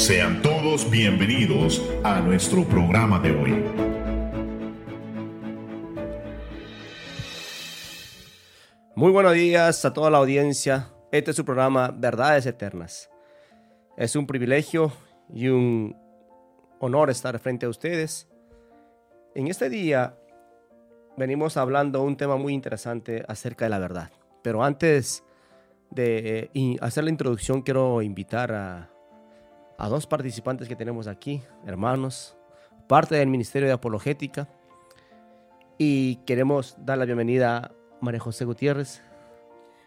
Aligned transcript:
Sean 0.00 0.40
todos 0.40 0.90
bienvenidos 0.90 1.86
a 2.02 2.22
nuestro 2.22 2.64
programa 2.64 3.18
de 3.20 3.32
hoy. 3.32 3.64
Muy 8.94 9.12
buenos 9.12 9.34
días 9.34 9.84
a 9.84 9.92
toda 9.92 10.08
la 10.08 10.16
audiencia. 10.16 10.88
Este 11.12 11.32
es 11.32 11.36
su 11.36 11.44
programa 11.44 11.94
Verdades 11.94 12.46
Eternas. 12.46 13.10
Es 13.98 14.16
un 14.16 14.26
privilegio 14.26 14.90
y 15.34 15.48
un 15.48 15.94
honor 16.78 17.10
estar 17.10 17.38
frente 17.38 17.66
a 17.66 17.68
ustedes. 17.68 18.26
En 19.34 19.48
este 19.48 19.68
día 19.68 20.16
venimos 21.18 21.58
hablando 21.58 22.02
un 22.02 22.16
tema 22.16 22.38
muy 22.38 22.54
interesante 22.54 23.22
acerca 23.28 23.66
de 23.66 23.68
la 23.68 23.78
verdad. 23.78 24.10
Pero 24.42 24.64
antes 24.64 25.24
de 25.90 26.50
eh, 26.54 26.76
hacer 26.80 27.04
la 27.04 27.10
introducción, 27.10 27.60
quiero 27.60 28.00
invitar 28.00 28.50
a, 28.52 28.90
a 29.80 29.88
dos 29.88 30.06
participantes 30.06 30.68
que 30.68 30.76
tenemos 30.76 31.06
aquí, 31.06 31.40
hermanos, 31.64 32.36
parte 32.86 33.14
del 33.14 33.28
Ministerio 33.28 33.66
de 33.66 33.72
Apologética. 33.72 34.46
Y 35.78 36.16
queremos 36.26 36.76
dar 36.84 36.98
la 36.98 37.06
bienvenida 37.06 37.56
a 37.56 37.72
María 38.02 38.20
José 38.20 38.44
Gutiérrez. 38.44 39.00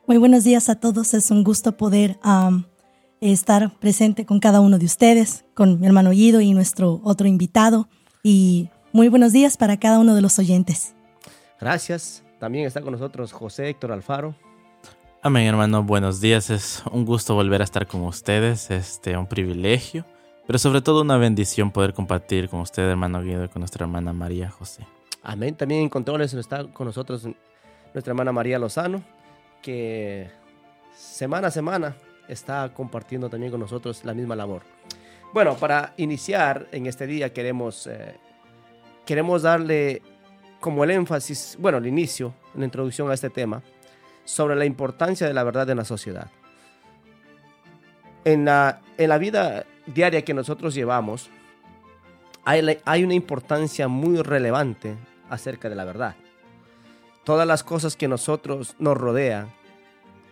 Muy 0.08 0.18
buenos 0.18 0.44
días 0.44 0.68
a 0.70 0.80
todos. 0.80 1.14
Es 1.14 1.30
un 1.30 1.44
gusto 1.44 1.78
poder 1.78 2.18
estar 3.22 3.78
presente 3.80 4.26
con 4.26 4.40
cada 4.40 4.62
uno 4.62 4.80
de 4.80 4.86
ustedes, 4.86 5.46
con 5.54 5.80
mi 5.80 5.86
hermano 5.86 6.10
Guido 6.10 6.42
y 6.42 6.54
nuestro 6.56 7.00
otro 7.04 7.28
invitado. 7.28 7.88
Y 8.24 8.72
muy 8.94 9.10
buenos 9.10 9.32
días 9.32 9.58
para 9.58 9.78
cada 9.78 10.00
uno 10.00 10.16
de 10.16 10.22
los 10.22 10.40
oyentes. 10.40 10.96
Gracias. 11.62 12.24
También 12.40 12.66
está 12.66 12.82
con 12.82 12.94
nosotros 12.94 13.32
José 13.32 13.70
Héctor 13.70 13.92
Alfaro. 13.92 14.36
Amén, 15.26 15.48
hermano. 15.48 15.84
Buenos 15.84 16.20
días. 16.20 16.50
Es 16.50 16.84
un 16.92 17.06
gusto 17.06 17.34
volver 17.34 17.62
a 17.62 17.64
estar 17.64 17.88
con 17.88 18.02
ustedes. 18.02 18.70
Este, 18.70 19.16
un 19.16 19.26
privilegio, 19.26 20.06
pero 20.46 20.60
sobre 20.60 20.82
todo 20.82 21.02
una 21.02 21.16
bendición 21.16 21.72
poder 21.72 21.94
compartir 21.94 22.50
con 22.50 22.60
usted, 22.60 22.84
hermano 22.84 23.22
Guido, 23.22 23.50
con 23.50 23.62
nuestra 23.62 23.86
hermana 23.86 24.12
María 24.12 24.50
José. 24.50 24.86
Amén. 25.22 25.56
También 25.56 25.84
en 25.84 25.88
controles 25.88 26.34
está 26.34 26.66
con 26.66 26.88
nosotros 26.88 27.24
nuestra 27.94 28.12
hermana 28.12 28.34
María 28.34 28.60
Lozano, 28.60 29.02
que 29.62 30.30
semana 30.94 31.48
a 31.48 31.52
semana 31.52 31.96
está 32.28 32.74
compartiendo 32.74 33.30
también 33.30 33.50
con 33.50 33.62
nosotros 33.62 34.04
la 34.04 34.14
misma 34.14 34.36
labor. 34.36 34.64
Bueno, 35.34 35.56
para 35.56 35.94
iniciar 35.96 36.68
en 36.74 36.86
este 36.86 37.08
día 37.08 37.32
queremos, 37.32 37.88
eh, 37.88 38.18
queremos 39.06 39.44
darle 39.44 40.02
como 40.60 40.84
el 40.84 40.92
énfasis, 40.92 41.56
bueno, 41.62 41.78
el 41.78 41.88
inicio, 41.88 42.34
la 42.56 42.66
introducción 42.66 43.10
a 43.10 43.14
este 43.14 43.30
tema, 43.30 43.64
sobre 44.26 44.56
la 44.56 44.66
importancia 44.66 45.28
de 45.28 45.34
la 45.34 45.44
verdad 45.44 45.70
en 45.70 45.78
la 45.78 45.86
sociedad. 45.86 46.30
En 48.26 48.46
la, 48.46 48.82
en 48.98 49.10
la 49.10 49.18
vida 49.18 49.66
diaria 49.86 50.24
que 50.24 50.34
nosotros 50.34 50.74
llevamos, 50.74 51.30
hay, 52.46 52.80
hay 52.86 53.04
una 53.04 53.14
importancia 53.14 53.88
muy 53.88 54.22
relevante 54.22 54.96
acerca 55.30 55.70
de 55.70 55.76
la 55.76 55.86
verdad. 55.86 56.16
Todas 57.24 57.48
las 57.48 57.64
cosas 57.64 57.96
que 57.96 58.08
nosotros 58.08 58.76
nos 58.80 58.98
rodean 58.98 59.52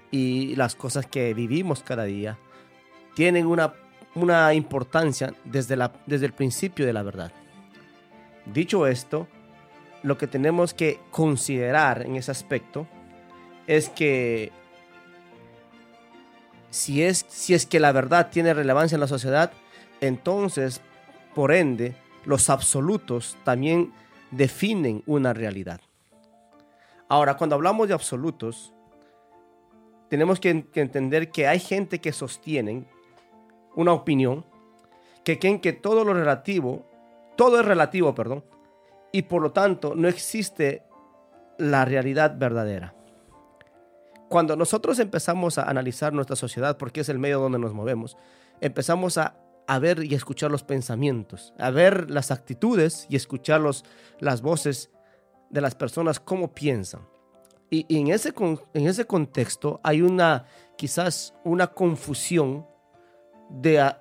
y 0.10 0.56
las 0.56 0.76
cosas 0.76 1.06
que 1.06 1.34
vivimos 1.34 1.84
cada 1.84 2.04
día 2.04 2.38
tienen 3.16 3.48
una, 3.48 3.74
una 4.16 4.54
importancia 4.54 5.34
desde, 5.46 5.76
la, 5.76 5.92
desde 6.06 6.26
el 6.26 6.34
principio 6.34 6.86
de 6.86 6.94
la 6.94 7.04
verdad. 7.04 7.32
Dicho 8.46 8.88
esto, 8.88 9.28
lo 10.04 10.18
que 10.18 10.28
tenemos 10.28 10.74
que 10.74 11.00
considerar 11.12 12.02
en 12.04 12.16
ese 12.16 12.32
aspecto 12.32 12.88
es 13.72 13.88
que 13.88 14.52
si 16.72 17.04
es, 17.04 17.26
si 17.30 17.54
es 17.54 17.66
que 17.66 17.80
la 17.80 17.94
verdad 17.94 18.30
tiene 18.30 18.54
relevancia 18.54 18.98
en 18.98 19.00
la 19.00 19.08
sociedad, 19.08 19.54
entonces, 20.02 20.82
por 21.34 21.54
ende, 21.54 21.96
los 22.26 22.50
absolutos 22.50 23.38
también 23.46 23.94
definen 24.30 25.04
una 25.06 25.32
realidad. 25.32 25.80
Ahora, 27.08 27.38
cuando 27.38 27.56
hablamos 27.56 27.88
de 27.88 27.94
absolutos, 27.94 28.74
tenemos 30.10 30.42
que, 30.42 30.50
entender 30.76 31.32
que 31.32 31.48
hay 31.48 31.60
gente 31.60 32.02
que 32.02 32.12
sostienen 32.12 32.86
una 33.74 33.94
opinión, 33.94 34.44
que 35.24 35.40
creen 35.40 35.62
que 35.62 35.72
todo 35.72 36.04
lo 36.04 36.14
relativo, 36.14 36.86
todo 37.38 37.62
es 37.62 37.66
relativo, 37.66 38.14
perdón, 38.14 38.44
y 39.14 39.22
por 39.22 39.42
lo 39.42 39.54
tanto 39.54 39.96
no 39.96 40.10
existe 40.10 40.84
la 41.58 41.86
realidad 41.86 42.36
verdadera 42.38 42.96
cuando 44.32 44.56
nosotros 44.56 44.98
empezamos 45.00 45.58
a 45.58 45.64
analizar 45.64 46.14
nuestra 46.14 46.38
sociedad, 46.38 46.78
porque 46.78 47.02
es 47.02 47.10
el 47.10 47.20
medio 47.20 47.42
donde 47.42 47.60
nos 47.60 47.74
movemos, 47.74 48.16
empezamos 48.62 49.18
a, 49.18 49.36
ver 49.82 50.04
y 50.06 50.16
escuchar 50.16 50.52
los 50.52 50.64
pensamientos, 50.64 51.54
a 51.58 51.70
ver 51.70 52.10
las 52.10 52.32
actitudes 52.32 53.08
y 53.10 53.18
escuchar 53.18 53.62
las 54.20 54.42
voces 54.42 54.90
de 55.50 55.62
las 55.62 55.76
personas, 55.76 56.20
cómo 56.22 56.54
piensan. 56.54 57.02
Y, 57.70 57.86
en, 57.90 58.08
ese, 58.08 58.34
en 58.74 58.88
ese 58.88 59.06
contexto 59.06 59.82
hay 59.84 60.02
una, 60.02 60.46
quizás 60.78 61.34
una 61.44 61.68
confusión 61.68 62.66
de, 63.50 63.94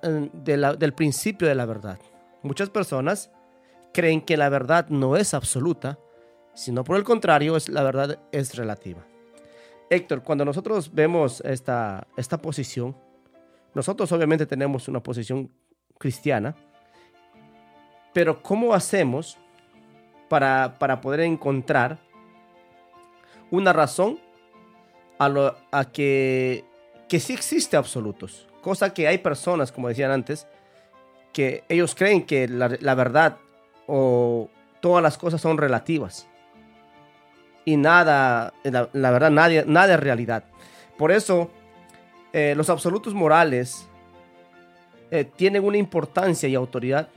del 0.43 0.93
principio 0.93 1.47
de 1.47 1.55
la 1.55 1.65
verdad. 1.65 1.99
Muchas 2.41 2.69
personas 2.69 3.31
creen 3.93 4.21
que 4.21 4.37
la 4.37 4.47
verdad 4.47 4.87
no 4.87 5.17
es 5.17 5.33
absoluta, 5.33 5.99
sino 6.53 6.85
por 6.85 6.95
el 6.95 7.03
contrario, 7.03 7.57
la 7.67 7.83
verdad 7.83 8.19
es 8.31 8.55
relativa. 8.55 9.05
Héctor, 9.91 10.23
cuando 10.23 10.45
nosotros 10.45 10.93
vemos 10.93 11.41
esta, 11.41 12.07
esta 12.15 12.41
posición, 12.41 12.95
nosotros 13.73 14.09
obviamente 14.13 14.45
tenemos 14.45 14.87
una 14.87 15.03
posición 15.03 15.51
cristiana, 15.97 16.55
pero 18.13 18.41
¿cómo 18.41 18.73
hacemos 18.73 19.37
para, 20.29 20.77
poder 21.01 21.19
encontrar 21.19 21.99
una 23.51 23.73
razón 23.73 24.17
a, 25.19 25.57
a 25.73 25.91
que, 25.91 26.63
que 27.09 27.19
sí 27.19 27.33
existe 27.33 27.75
absolutos? 27.75 28.47
Cosa 28.61 28.93
que 28.93 29.09
hay 29.09 29.17
personas, 29.17 29.73
como 29.73 29.89
decían 29.89 30.11
antes, 30.11 30.47
que 31.33 31.65
ellos 31.67 31.95
creen 31.95 32.25
que 32.25 32.47
la, 32.47 32.77
la 32.79 32.95
verdad 32.95 33.39
o 33.87 34.49
todas 34.79 35.03
las 35.03 35.17
cosas 35.17 35.41
son 35.41 35.57
relativas 35.57 36.30
y 37.65 37.77
nada, 37.77 38.53
la, 38.63 39.11
verdad, 39.11 39.31
nadie, 39.31 39.63
nada 39.67 39.93
es 39.93 39.99
realidad. 39.99 40.45
Por 40.97 41.11
eso, 41.11 41.51
eh, 42.33 42.53
los 42.55 42.69
absolutos 42.69 43.13
morales 43.13 43.87
eh, 45.11 45.25
tienen 45.35 45.63
una 45.63 45.77
importancia 45.77 46.47
y 46.47 46.55
autoridad 46.55 47.09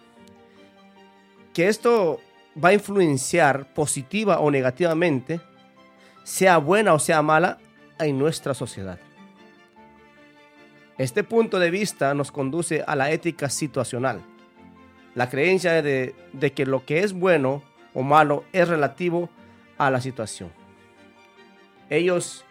que 1.52 1.68
esto 1.68 2.20
va 2.62 2.70
a 2.70 2.74
influenciar 2.74 3.72
positiva 3.72 4.40
o 4.40 4.50
negativamente, 4.50 5.40
sea 6.24 6.58
buena 6.58 6.94
o 6.94 6.98
sea 6.98 7.22
mala, 7.22 7.58
en 7.98 8.18
nuestra 8.18 8.54
sociedad. 8.54 8.98
Este 10.98 11.22
punto 11.22 11.58
de 11.58 11.70
vista 11.70 12.12
nos 12.14 12.32
conduce 12.32 12.82
a 12.86 12.96
la 12.96 13.10
ética 13.10 13.48
situacional, 13.48 14.20
la 15.14 15.28
creencia 15.28 15.80
de, 15.80 16.14
de 16.32 16.52
que 16.52 16.66
lo 16.66 16.84
que 16.84 17.00
es 17.00 17.12
bueno 17.12 17.62
o 17.94 18.02
malo 18.02 18.44
es 18.52 18.68
relativo 18.68 19.30
a 19.78 19.90
la 19.90 20.00
situación. 20.00 20.50
Ellos, 21.90 22.44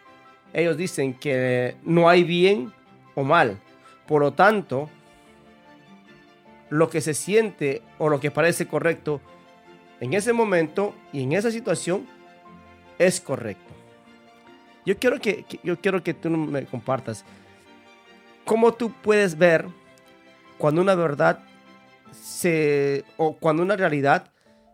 ellos 0.54 0.78
dicen 0.78 1.14
que 1.14 1.76
no 1.84 2.10
hay 2.10 2.24
bien 2.24 2.74
o 3.16 3.24
mal. 3.24 3.60
Por 4.08 4.22
lo 4.22 4.34
tanto, 4.34 4.90
lo 6.70 6.90
que 6.90 7.02
se 7.02 7.14
siente 7.14 7.82
o 7.98 8.10
lo 8.10 8.20
que 8.20 8.32
parece 8.32 8.68
correcto 8.68 9.22
en 10.00 10.14
ese 10.14 10.34
momento 10.34 10.94
y 11.12 11.24
en 11.24 11.34
esa 11.34 11.52
situación 11.52 12.08
es 13.00 13.22
correcto. 13.22 13.74
Yo 14.86 14.98
quiero 14.98 15.20
que, 15.20 15.46
yo 15.64 15.80
quiero 15.80 16.04
que 16.04 16.14
tú 16.14 16.30
me 16.30 16.66
compartas 16.66 17.24
cómo 18.44 18.74
tú 18.74 18.92
puedes 18.92 19.38
ver 19.38 19.66
cuando 20.58 20.82
una 20.82 20.96
verdad 20.96 21.40
se 22.12 23.06
o 23.18 23.38
cuando 23.38 23.64
una 23.64 23.76
realidad 23.76 24.33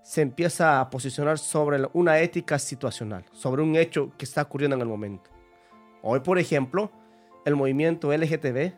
se 0.10 0.24
empieza 0.24 0.82
a 0.82 0.90
posicionar 0.90 1.38
sobre 1.38 1.88
una 1.94 2.18
ética 2.18 2.58
situacional, 2.58 3.26
sobre 3.32 3.62
un 3.62 3.76
hecho 3.76 4.12
que 4.18 4.26
está 4.26 4.42
ocurriendo 4.42 4.76
en 4.76 4.82
el 4.82 4.88
momento. 4.88 5.30
Hoy, 6.02 6.22
por 6.22 6.40
ejemplo, 6.40 6.92
el 7.46 7.56
movimiento 7.56 8.12
LGTB 8.12 8.74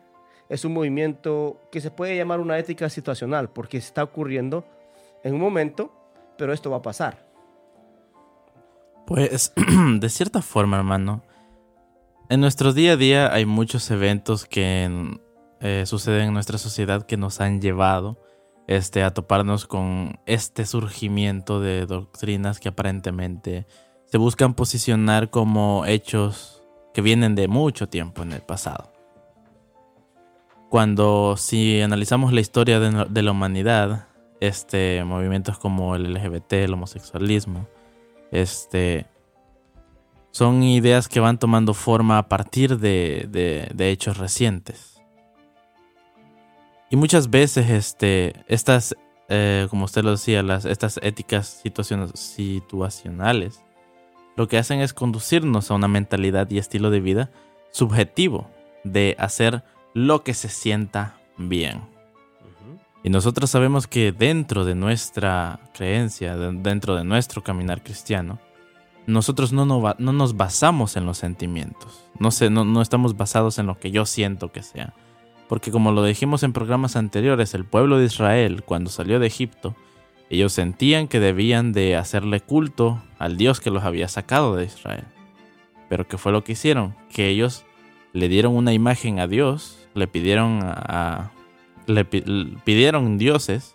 es 0.50 0.64
un 0.66 0.74
movimiento 0.74 1.58
que 1.72 1.80
se 1.80 1.90
puede 1.90 2.18
llamar 2.18 2.38
una 2.38 2.58
ética 2.58 2.90
situacional 2.90 3.48
porque 3.48 3.78
está 3.78 4.02
ocurriendo 4.02 4.66
en 5.24 5.32
un 5.32 5.40
momento, 5.40 5.90
pero 6.36 6.52
esto 6.52 6.70
va 6.70 6.76
a 6.76 6.82
pasar. 6.82 7.26
Pues, 9.06 9.54
de 10.00 10.08
cierta 10.10 10.42
forma, 10.42 10.76
hermano, 10.76 11.22
en 12.28 12.42
nuestro 12.42 12.74
día 12.74 12.92
a 12.92 12.96
día 12.96 13.32
hay 13.32 13.46
muchos 13.46 13.90
eventos 13.90 14.44
que 14.44 15.18
eh, 15.60 15.84
suceden 15.86 16.28
en 16.28 16.34
nuestra 16.34 16.58
sociedad 16.58 17.06
que 17.06 17.16
nos 17.16 17.40
han 17.40 17.62
llevado 17.62 18.18
este, 18.66 19.02
a 19.02 19.12
toparnos 19.12 19.66
con 19.66 20.18
este 20.26 20.66
surgimiento 20.66 21.60
de 21.60 21.86
doctrinas 21.86 22.60
que 22.60 22.68
aparentemente 22.68 23.66
se 24.06 24.18
buscan 24.18 24.54
posicionar 24.54 25.30
como 25.30 25.84
hechos 25.86 26.62
que 26.92 27.00
vienen 27.00 27.34
de 27.34 27.48
mucho 27.48 27.88
tiempo 27.88 28.22
en 28.22 28.32
el 28.32 28.42
pasado. 28.42 28.90
cuando 30.68 31.36
si 31.36 31.82
analizamos 31.82 32.32
la 32.32 32.40
historia 32.40 32.80
de, 32.80 33.22
la 33.22 33.30
humanidad, 33.30 34.06
este, 34.40 35.04
movimientos 35.04 35.58
como 35.58 35.96
el 35.96 36.14
LGBT, 36.14 36.52
el 36.54 36.72
homosexualismo, 36.72 37.68
este, 38.30 39.06
son 40.30 40.62
ideas 40.62 41.08
que 41.08 41.20
van 41.20 41.38
tomando 41.38 41.74
forma 41.74 42.16
a 42.16 42.28
partir 42.28 42.78
de, 42.78 43.28
de, 43.74 43.90
hechos 43.90 44.16
recientes. 44.16 44.91
Y 46.92 46.96
muchas 46.96 47.30
veces 47.30 47.70
este, 47.70 48.44
estas, 48.48 48.94
eh, 49.30 49.66
como 49.70 49.86
usted 49.86 50.04
lo 50.04 50.10
decía, 50.10 50.42
las, 50.42 50.66
estas 50.66 51.00
éticas 51.02 51.62
situacionales, 52.14 53.64
lo 54.36 54.46
que 54.46 54.58
hacen 54.58 54.80
es 54.80 54.92
conducirnos 54.92 55.70
a 55.70 55.74
una 55.74 55.88
mentalidad 55.88 56.50
y 56.50 56.58
estilo 56.58 56.90
de 56.90 57.00
vida 57.00 57.30
subjetivo 57.70 58.50
de 58.84 59.16
hacer 59.18 59.64
lo 59.94 60.22
que 60.22 60.34
se 60.34 60.50
sienta 60.50 61.16
bien. 61.38 61.80
Y 63.02 63.08
nosotros 63.08 63.48
sabemos 63.48 63.86
que 63.86 64.12
dentro 64.12 64.66
de 64.66 64.74
nuestra 64.74 65.60
creencia, 65.72 66.36
dentro 66.36 66.94
de 66.94 67.04
nuestro 67.04 67.42
caminar 67.42 67.82
cristiano, 67.82 68.38
nosotros 69.06 69.50
no, 69.54 69.64
no, 69.64 70.12
nos 70.12 70.36
basamos 70.36 70.98
en 70.98 71.06
los 71.06 71.16
sentimientos. 71.16 72.04
No, 72.18 72.30
sé, 72.30 72.50
no, 72.50 72.66
no 72.66 72.82
estamos 72.82 73.16
basados 73.16 73.58
en 73.58 73.66
lo 73.66 73.78
que 73.78 73.90
yo 73.90 74.04
siento 74.04 74.52
que 74.52 74.62
sea. 74.62 74.92
Porque 75.52 75.70
como 75.70 75.92
lo 75.92 76.02
dijimos 76.02 76.44
en 76.44 76.54
programas 76.54 76.96
anteriores, 76.96 77.52
el 77.52 77.66
pueblo 77.66 77.98
de 77.98 78.06
Israel, 78.06 78.62
cuando 78.64 78.88
salió 78.88 79.20
de 79.20 79.26
Egipto, 79.26 79.76
ellos 80.30 80.54
sentían 80.54 81.08
que 81.08 81.20
debían 81.20 81.74
de 81.74 81.94
hacerle 81.94 82.40
culto 82.40 83.02
al 83.18 83.36
Dios 83.36 83.60
que 83.60 83.68
los 83.70 83.84
había 83.84 84.08
sacado 84.08 84.56
de 84.56 84.64
Israel. 84.64 85.04
Pero 85.90 86.08
¿qué 86.08 86.16
fue 86.16 86.32
lo 86.32 86.42
que 86.42 86.52
hicieron? 86.52 86.94
Que 87.12 87.28
ellos 87.28 87.66
le 88.14 88.30
dieron 88.30 88.56
una 88.56 88.72
imagen 88.72 89.20
a 89.20 89.26
Dios, 89.26 89.86
le 89.92 90.08
pidieron 90.08 90.60
a, 90.62 91.32
le 91.84 92.06
pidieron 92.06 93.18
dioses 93.18 93.74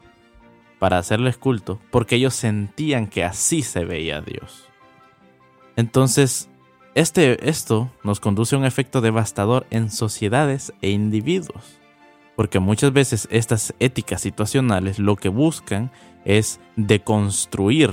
para 0.79 0.97
hacerles 0.97 1.37
culto 1.37 1.79
porque 1.91 2.15
ellos 2.15 2.33
sentían 2.33 3.05
que 3.05 3.23
así 3.23 3.61
se 3.61 3.85
veía 3.85 4.21
Dios. 4.21 4.67
Entonces, 5.75 6.49
este, 6.97 7.47
esto 7.47 7.91
nos 8.03 8.19
conduce 8.19 8.55
a 8.55 8.57
un 8.57 8.65
efecto 8.65 9.01
devastador 9.01 9.67
en 9.69 9.91
sociedades 9.91 10.73
e 10.81 10.89
individuos, 10.89 11.77
porque 12.35 12.59
muchas 12.59 12.91
veces 12.91 13.27
estas 13.29 13.75
éticas 13.79 14.21
situacionales 14.21 14.97
lo 14.97 15.15
que 15.15 15.29
buscan 15.29 15.91
es 16.25 16.59
deconstruir, 16.75 17.91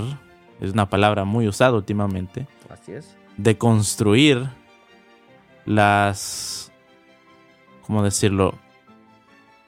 es 0.59 0.73
una 0.73 0.89
palabra 0.89 1.25
muy 1.25 1.47
usada 1.47 1.77
últimamente, 1.77 2.47
Así 2.71 2.93
es. 2.93 3.15
deconstruir 3.37 4.49
las, 5.67 6.73
¿cómo 7.83 8.03
decirlo? 8.03 8.55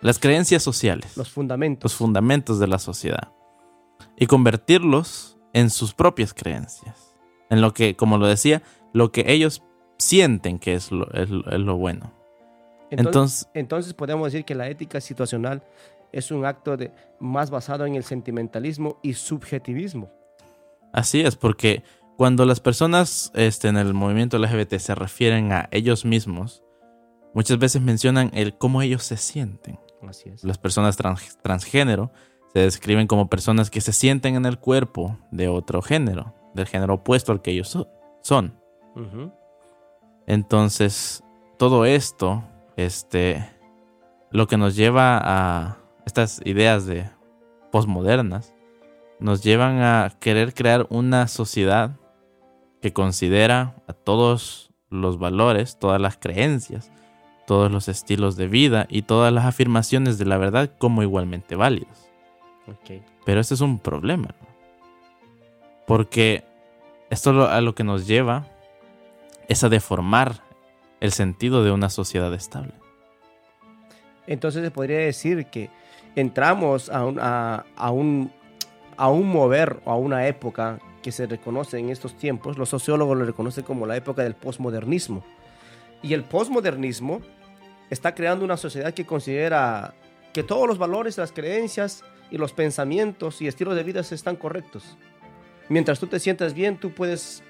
las 0.01 0.19
creencias 0.19 0.63
sociales. 0.63 1.15
Los 1.17 1.31
fundamentos. 1.31 1.93
Los 1.93 1.99
fundamentos 1.99 2.59
de 2.59 2.69
la 2.69 2.79
sociedad. 2.79 3.33
Y 4.17 4.27
convertirlos 4.27 5.37
en 5.53 5.69
sus 5.69 5.93
propias 5.93 6.33
creencias. 6.33 7.06
En 7.51 7.61
lo 7.61 7.73
que, 7.73 7.97
como 7.97 8.19
lo 8.19 8.27
decía, 8.27 8.63
lo 8.93 9.13
que 9.13 9.25
ellos 9.33 9.63
sienten 9.99 10.59
que 10.59 10.75
es 10.75 10.91
lo, 10.91 11.11
es, 11.13 11.31
lo 11.31 11.77
bueno. 11.77 12.13
Entonces, 12.91 13.49
entonces, 13.55 13.95
podemos 13.95 14.33
decir 14.33 14.45
que 14.45 14.55
la 14.55 14.69
ética 14.69 15.01
situacional 15.01 15.63
es 16.13 16.31
un 16.31 16.45
acto 16.45 16.77
de, 16.77 16.93
más 17.19 17.51
basado 17.51 17.85
en 17.87 17.95
el 17.97 18.05
sentimentalismo 18.05 18.99
y 19.03 19.15
subjetivismo. 19.15 20.11
Así 20.93 21.21
es, 21.21 21.37
porque 21.37 21.83
cuando 22.17 22.47
las 22.47 22.61
personas 22.61 23.31
este, 23.35 23.69
en 23.69 23.77
el 23.77 23.93
movimiento 23.93 24.39
LGBT 24.39 24.77
se 24.79 24.95
refieren 24.95 25.53
a 25.53 25.69
ellos 25.73 26.05
mismos, 26.05 26.63
muchas 27.35 27.59
veces 27.59 27.83
mencionan 27.83 28.31
el 28.35 28.57
cómo 28.57 28.83
ellos 28.83 29.03
se 29.03 29.17
sienten. 29.17 29.79
Las 30.43 30.59
personas 30.59 30.97
transgénero 31.43 32.13
se 32.53 32.61
describen 32.61 33.07
como 33.07 33.29
personas 33.29 33.71
que 33.71 33.81
se 33.81 33.93
sienten 33.93 34.37
en 34.37 34.47
el 34.47 34.59
cuerpo 34.59 35.19
de 35.31 35.49
otro 35.49 35.83
género, 35.83 36.35
del 36.57 36.67
género 36.67 36.95
opuesto 36.95 37.33
al 37.33 37.43
que 37.43 37.53
ellos 37.53 37.79
son. 38.23 38.59
Entonces, 40.27 41.23
todo 41.59 41.85
esto, 41.85 42.43
este, 42.77 43.49
lo 44.31 44.47
que 44.47 44.57
nos 44.57 44.75
lleva 44.75 45.21
a 45.23 45.79
estas 46.05 46.41
ideas 46.45 46.87
de 46.87 47.09
posmodernas, 47.71 48.55
nos 49.21 49.43
llevan 49.43 49.81
a 49.81 50.13
querer 50.21 50.53
crear 50.55 50.87
una 50.91 51.29
sociedad 51.29 51.97
que 52.83 52.93
considera 52.93 53.77
a 53.87 53.93
todos 53.93 54.73
los 54.91 55.19
valores, 55.19 55.79
todas 55.79 56.01
las 56.01 56.17
creencias, 56.17 56.91
todos 57.47 57.71
los 57.71 57.89
estilos 57.89 58.37
de 58.37 58.49
vida 58.49 58.87
y 58.89 59.03
todas 59.03 59.33
las 59.33 59.45
afirmaciones 59.45 60.19
de 60.19 60.27
la 60.27 60.37
verdad 60.37 60.71
como 60.79 61.03
igualmente 61.03 61.57
válidos. 61.57 62.11
Pero 63.25 63.41
este 63.41 63.55
es 63.55 63.61
un 63.61 63.79
problema. 63.79 64.29
Porque 65.87 66.45
esto 67.11 67.49
a 67.49 67.61
lo 67.61 67.75
que 67.75 67.85
nos 67.85 68.07
lleva 68.07 68.47
es 69.49 69.63
a 69.65 69.69
deformar 69.69 70.43
el 71.01 71.13
sentido 71.13 71.63
de 71.63 71.71
una 71.71 71.91
sociedad 71.91 72.33
estable. 72.35 72.73
Entonces 74.27 74.63
se 74.63 74.71
podría 74.71 74.99
decir 74.99 75.47
que 75.47 75.71
entramos 76.17 76.89
a 76.89 77.05
un, 77.05 77.19
a, 77.21 77.91
un, 77.91 78.33
a 78.97 79.09
un 79.09 79.29
mover 79.29 79.81
o 79.85 79.93
a 79.93 79.97
una 79.97 80.27
época 80.27 80.81
que 81.03 81.13
se 81.13 81.27
reconoce 81.27 81.79
en 81.79 81.91
estos 81.91 82.17
tiempos, 82.17 82.59
los 82.59 82.69
sociólogos 82.69 83.17
lo 83.17 83.25
reconocen 83.25 83.63
como 83.63 83.87
la 83.87 83.97
época 83.97 84.25
del 84.25 84.35
posmodernismo. 84.35 85.23
Y 86.03 86.15
el 86.15 86.25
posmodernismo 86.25 87.21
está 87.91 88.15
creando 88.15 88.45
una 88.45 88.57
sociedad 88.57 88.93
que 88.93 89.07
considera 89.07 89.95
que 90.33 90.43
todos 90.43 90.67
los 90.67 90.79
valores, 90.79 91.17
las 91.17 91.31
creencias 91.31 92.03
y 92.31 92.39
los 92.39 92.53
pensamientos 92.53 93.41
y 93.41 93.47
estilos 93.47 93.77
de 93.77 93.85
vida 93.85 94.01
están 94.01 94.35
correctos. 94.35 94.99
Mientras 95.69 95.99
tú 95.99 96.07
te 96.07 96.21
sientas 96.21 96.55
bien, 96.55 96.77
tú 96.77 96.93
puedes 96.93 97.43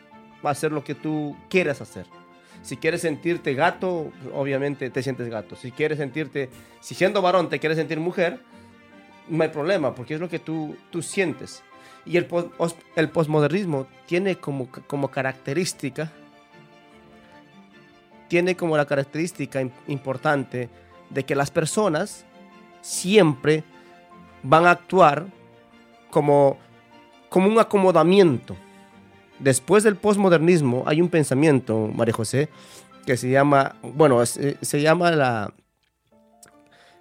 hacer 0.43 0.73
lo 0.73 0.85
que 0.85 0.95
tú 0.95 1.37
quieras 1.49 1.81
hacer. 1.81 2.07
Si 2.63 2.77
quieres 2.77 3.03
sentirte 3.03 3.55
gato, 3.55 4.11
obviamente 4.33 4.91
te 4.91 5.03
sientes 5.03 5.29
gato. 5.29 5.57
Si 5.57 5.71
quieres 5.71 5.99
sentirte, 5.99 6.51
si 6.81 6.95
siendo 6.95 7.23
varón 7.23 7.49
te 7.49 7.59
quieres 7.59 7.79
sentir 7.79 8.01
mujer, 8.01 8.41
no 9.29 9.43
hay 9.43 9.51
problema, 9.51 9.95
porque 9.95 10.15
es 10.15 10.21
lo 10.21 10.29
que 10.29 10.39
tú, 10.39 10.77
tú 10.91 11.03
sientes. 11.03 11.63
Y 12.05 12.17
el, 12.17 12.29
el 12.97 13.11
posmodernismo 13.11 13.87
tiene 14.07 14.37
como, 14.37 14.69
como 14.87 15.09
característica 15.11 16.13
tiene 18.29 18.57
como 18.57 18.77
la 18.77 18.87
característica 18.87 19.61
importante 19.87 20.69
de 21.11 21.25
que 21.25 21.35
las 21.35 21.51
personas 21.51 22.25
siempre 22.81 23.65
van 24.43 24.67
a 24.67 24.71
actuar 24.71 25.27
como, 26.11 26.59
como 27.29 27.49
un 27.49 27.59
acomodamiento. 27.59 28.57
Después 29.39 29.85
del 29.85 29.97
posmodernismo 29.97 30.85
hay 30.87 31.01
un 31.01 31.09
pensamiento, 31.09 31.91
María 31.95 32.15
José, 32.15 32.49
que 33.05 33.17
se 33.17 33.31
llama, 33.31 33.77
bueno, 33.83 34.25
se, 34.25 34.81
llama 34.81 35.11
la, 35.11 35.53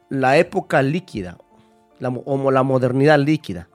la 0.10 0.38
época 0.38 0.82
líquida, 0.82 1.38
la, 2.00 2.10
o 2.10 2.52
la 2.52 2.64
modernidad 2.64 3.20
líquida. 3.20 3.70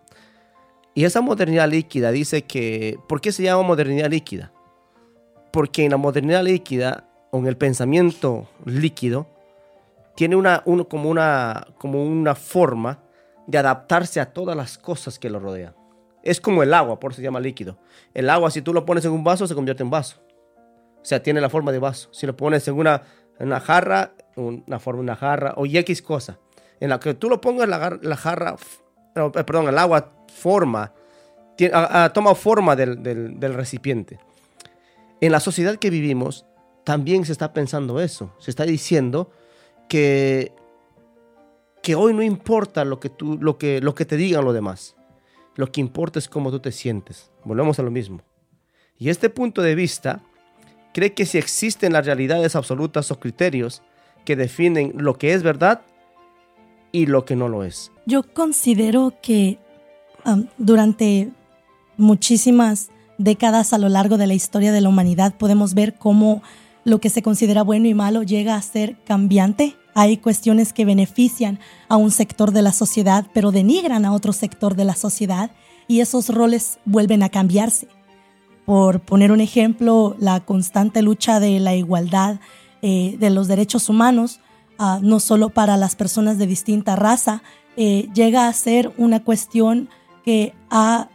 Y 0.95 1.05
esa 1.05 1.21
modernidad 1.21 1.69
líquida 1.69 2.11
dice 2.11 2.43
que, 2.43 2.99
¿por 3.09 3.21
qué 3.21 3.33
se 3.33 3.43
llama 3.43 3.63
modernidad 3.63 4.11
líquida? 4.11 4.53
Porque 5.53 5.85
en 5.85 5.93
la 5.93 5.97
modernidad 5.97 6.45
líquida 6.45 7.07
en 7.33 7.47
el 7.47 7.57
pensamiento 7.57 8.49
líquido, 8.65 9.27
tiene 10.17 10.37
una, 10.37 10.63
como, 10.89 11.09
una, 11.09 11.67
como 11.79 12.05
una 12.05 12.35
forma 12.35 12.99
de 13.47 13.59
adaptarse 13.59 14.21
a 14.21 14.33
todas 14.33 14.57
las 14.57 14.79
cosas 14.79 15.19
que 15.19 15.31
lo 15.31 15.39
rodean. 15.39 15.75
Es 16.23 16.41
como 16.41 16.63
el 16.63 16.75
agua, 16.75 17.01
por 17.01 17.13
eso 17.13 17.19
se 17.19 17.23
llama 17.23 17.41
líquido. 17.41 17.79
El 18.15 18.29
agua, 18.31 18.51
si 18.51 18.63
tú 18.63 18.75
lo 18.75 18.85
pones 18.85 19.05
en 19.05 19.13
un 19.13 19.25
vaso, 19.25 19.47
se 19.47 19.55
convierte 19.55 19.83
en 19.83 19.91
vaso. 19.91 20.21
O 21.01 21.05
sea, 21.05 21.23
tiene 21.23 21.41
la 21.41 21.49
forma 21.49 21.73
de 21.73 21.79
vaso. 21.79 22.09
Si 22.13 22.27
lo 22.27 22.37
pones 22.37 22.67
en 22.69 22.75
una, 22.75 23.03
una 23.39 23.61
jarra, 23.61 24.13
una 24.37 24.79
forma 24.79 24.99
de 24.99 25.05
una 25.05 25.17
jarra, 25.17 25.55
o 25.57 25.67
X 25.67 26.03
cosa. 26.03 26.39
En 26.79 26.91
la 26.91 27.01
que 27.01 27.15
tú 27.15 27.29
lo 27.29 27.41
pongas, 27.41 27.69
la, 27.69 27.99
la 28.03 28.17
jarra, 28.17 28.57
eh, 29.15 29.45
perdón, 29.45 29.69
el 29.69 29.79
agua 29.79 30.13
forma, 30.35 30.93
toma 32.13 32.35
forma 32.35 32.77
del, 32.77 33.03
del 33.03 33.55
recipiente. 33.55 34.19
En 35.21 35.33
la 35.33 35.41
sociedad 35.41 35.77
que 35.77 35.91
vivimos, 35.91 36.47
también 36.85 37.25
se 37.25 37.33
está 37.33 37.53
pensando 37.53 38.01
eso. 38.01 38.35
Se 38.39 38.51
está 38.51 38.65
diciendo 38.65 39.31
que, 39.89 40.53
que 41.83 41.95
hoy 41.95 42.15
no 42.15 42.23
importa 42.23 42.85
lo 42.85 43.01
que, 43.01 43.11
tú, 43.11 43.39
lo, 43.39 43.59
que, 43.59 43.81
lo 43.81 43.95
que 43.95 44.05
te 44.05 44.17
digan 44.17 44.45
los 44.45 44.55
demás. 44.55 44.97
Lo 45.57 45.71
que 45.73 45.81
importa 45.81 46.19
es 46.19 46.29
cómo 46.29 46.51
tú 46.51 46.61
te 46.61 46.73
sientes. 46.73 47.31
Volvemos 47.45 47.79
a 47.79 47.83
lo 47.83 47.91
mismo. 47.91 48.23
Y 48.99 49.09
este 49.09 49.31
punto 49.31 49.63
de 49.63 49.75
vista 49.75 50.23
cree 50.93 51.15
que 51.15 51.27
si 51.27 51.39
existen 51.39 51.93
las 51.93 52.07
realidades 52.07 52.57
absolutas 52.57 53.11
o 53.11 53.19
criterios 53.19 53.83
que 54.25 54.37
definen 54.37 54.93
lo 54.97 55.15
que 55.15 55.33
es 55.33 55.43
verdad 55.43 55.83
y 56.93 57.07
lo 57.07 57.25
que 57.25 57.37
no 57.37 57.49
lo 57.49 57.65
es. 57.65 57.91
Yo 58.07 58.23
considero 58.23 59.15
que 59.23 59.59
durante 60.59 61.31
muchísimas 61.97 62.91
décadas 63.19 63.73
a 63.73 63.79
lo 63.79 63.89
largo 63.89 64.19
de 64.19 64.27
la 64.27 64.35
historia 64.35 64.73
de 64.73 64.81
la 64.81 64.89
humanidad 64.89 65.35
podemos 65.37 65.75
ver 65.75 65.95
cómo 65.95 66.43
lo 66.85 67.01
que 67.01 67.11
se 67.11 67.23
considera 67.23 67.63
bueno 67.63 67.87
y 67.87 67.95
malo 67.95 68.23
llega 68.23 68.57
a 68.57 68.63
ser 68.63 68.97
cambiante 69.05 69.77
Hay 69.95 70.17
cuestiones 70.19 70.73
que 70.73 70.85
benefician 70.85 71.59
a 71.89 71.97
un 71.97 72.11
sector 72.11 72.53
de 72.53 72.63
la 72.63 72.73
sociedad, 72.73 73.27
pero 73.33 73.53
denigran 73.53 74.05
a 74.05 74.13
otro 74.13 74.33
sector 74.33 74.77
de 74.77 74.85
la 74.85 74.95
sociedad 74.95 75.51
y 75.89 76.01
esos 76.01 76.29
roles 76.29 76.79
vuelven 76.85 77.23
a 77.23 77.29
cambiarse. 77.29 77.89
Por 78.65 79.01
poner 79.01 79.33
un 79.33 79.41
ejemplo, 79.41 80.15
la 80.19 80.41
constante 80.41 81.03
lucha 81.03 81.41
de 81.41 81.59
la 81.59 81.75
igualdad 81.75 82.39
eh, 82.83 83.17
de 83.19 83.31
los 83.31 83.49
derechos 83.49 83.89
humanos, 83.89 84.41
ah, 84.79 85.01
no 85.03 85.19
solo 85.19 85.51
para 85.51 85.77
las 85.77 85.97
personas 85.97 86.39
de 86.39 86.47
distinta 86.47 86.95
raza, 86.95 87.43
eh, 87.77 88.09
llega 88.15 88.47
a 88.47 88.53
ser 88.53 88.93
una 88.97 89.25
cuestión 89.25 89.89
que 90.25 90.55
ha 90.71 91.09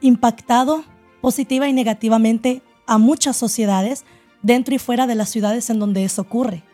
impactado 0.00 0.84
positiva 1.20 1.68
y 1.68 1.72
negativamente 1.72 2.62
a 2.86 2.98
muchas 2.98 3.36
sociedades 3.36 4.04
dentro 4.42 4.74
y 4.74 4.78
fuera 4.78 5.06
de 5.06 5.14
las 5.14 5.28
ciudades 5.28 5.70
en 5.70 5.78
donde 5.78 6.04
eso 6.04 6.22
ocurre. 6.22 6.64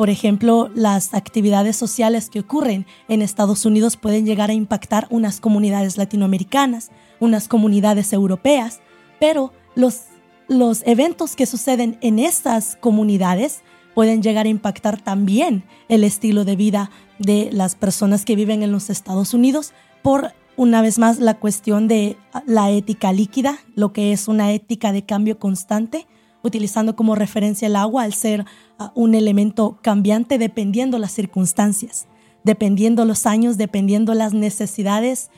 Por 0.00 0.08
ejemplo, 0.08 0.70
las 0.74 1.12
actividades 1.12 1.76
sociales 1.76 2.30
que 2.30 2.40
ocurren 2.40 2.86
en 3.08 3.20
Estados 3.20 3.66
Unidos 3.66 3.98
pueden 3.98 4.24
llegar 4.24 4.48
a 4.48 4.54
impactar 4.54 5.06
unas 5.10 5.40
comunidades 5.40 5.98
latinoamericanas, 5.98 6.90
unas 7.18 7.48
comunidades 7.48 8.14
europeas, 8.14 8.80
pero 9.18 9.52
los, 9.74 10.04
los 10.48 10.82
eventos 10.86 11.36
que 11.36 11.44
suceden 11.44 11.98
en 12.00 12.18
estas 12.18 12.76
comunidades 12.76 13.60
pueden 13.94 14.22
llegar 14.22 14.46
a 14.46 14.48
impactar 14.48 14.98
también 14.98 15.64
el 15.90 16.02
estilo 16.02 16.46
de 16.46 16.56
vida 16.56 16.90
de 17.18 17.50
las 17.52 17.74
personas 17.74 18.24
que 18.24 18.36
viven 18.36 18.62
en 18.62 18.72
los 18.72 18.88
Estados 18.88 19.34
Unidos 19.34 19.74
por 20.00 20.32
una 20.56 20.80
vez 20.80 20.98
más 20.98 21.18
la 21.18 21.34
cuestión 21.34 21.88
de 21.88 22.16
la 22.46 22.70
ética 22.70 23.12
líquida, 23.12 23.58
lo 23.74 23.92
que 23.92 24.12
es 24.12 24.28
una 24.28 24.50
ética 24.50 24.92
de 24.92 25.04
cambio 25.04 25.38
constante, 25.38 26.06
utilizando 26.42 26.96
como 26.96 27.16
referencia 27.16 27.66
el 27.66 27.76
agua 27.76 28.04
al 28.04 28.14
ser 28.14 28.46
un 28.94 29.14
elemento 29.14 29.78
cambiante 29.82 30.38
dependiendo 30.38 30.98
las 30.98 31.12
circunstancias, 31.12 32.06
dependiendo 32.44 33.04
los 33.04 33.26
años, 33.26 33.56
dependiendo 33.56 34.14
las 34.14 34.32
necesidades 34.32 35.30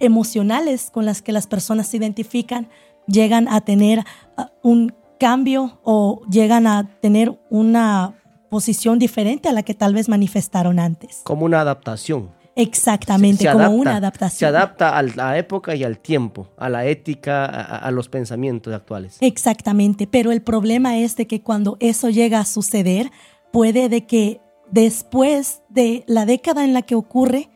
emocionales 0.00 0.90
con 0.90 1.04
las 1.04 1.22
que 1.22 1.32
las 1.32 1.46
personas 1.46 1.88
se 1.88 1.96
identifican, 1.96 2.68
llegan 3.06 3.48
a 3.48 3.60
tener 3.60 4.04
ah, 4.36 4.50
un 4.62 4.94
cambio 5.18 5.78
o 5.82 6.22
llegan 6.30 6.66
a 6.66 6.88
tener 7.00 7.38
una 7.50 8.14
posición 8.50 8.98
diferente 8.98 9.48
a 9.48 9.52
la 9.52 9.62
que 9.62 9.74
tal 9.74 9.94
vez 9.94 10.08
manifestaron 10.08 10.78
antes. 10.78 11.20
Como 11.24 11.44
una 11.44 11.60
adaptación. 11.60 12.30
Exactamente, 12.56 13.50
como 13.50 13.70
una 13.70 13.96
adaptación. 13.96 14.38
Se 14.38 14.46
adapta 14.46 14.96
a 14.96 15.02
la 15.02 15.36
época 15.38 15.74
y 15.74 15.82
al 15.82 15.98
tiempo, 15.98 16.48
a 16.56 16.68
la 16.68 16.86
ética, 16.86 17.46
a, 17.46 17.90
los 17.90 18.08
pensamientos 18.08 18.72
actuales. 18.72 19.16
Exactamente, 19.20 20.06
pero 20.06 20.30
el 20.30 20.40
problema 20.40 20.98
es 20.98 21.16
de 21.16 21.26
que 21.26 21.42
cuando 21.42 21.76
eso 21.80 22.10
llega 22.10 22.38
a 22.38 22.44
suceder, 22.44 23.10
puede 23.52 23.88
de 23.88 24.06
que 24.06 24.40
después 24.70 25.62
de 25.68 26.04
la 26.06 26.26
década 26.26 26.64
en 26.64 26.74
la 26.74 26.82
que 26.82 26.94
ocurre, 26.94 27.50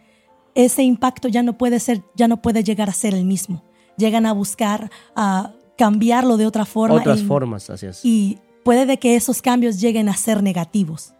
ese 0.54 0.82
impacto 0.82 1.28
ya 1.28 1.44
no 1.44 1.56
puede 1.56 1.78
ser, 1.78 2.02
ya 2.16 2.26
no 2.26 2.42
puede 2.42 2.64
llegar 2.64 2.88
a 2.88 2.92
ser 2.92 3.14
el 3.14 3.24
mismo. 3.24 3.64
Llegan 3.96 4.26
a 4.26 4.32
buscar 4.32 4.90
a 5.14 5.52
cambiarlo 5.76 6.36
de 6.36 6.46
otra 6.46 6.64
forma. 6.64 6.96
Otras 6.96 7.22
formas, 7.22 7.70
así 7.70 7.86
es. 7.86 8.04
Y 8.04 8.38
puede 8.64 8.84
de 8.84 8.98
que 8.98 9.14
esos 9.14 9.42
cambios 9.42 9.80
lleguen 9.80 10.08
a 10.08 10.14
ser 10.14 10.42
negativos. 10.42 11.14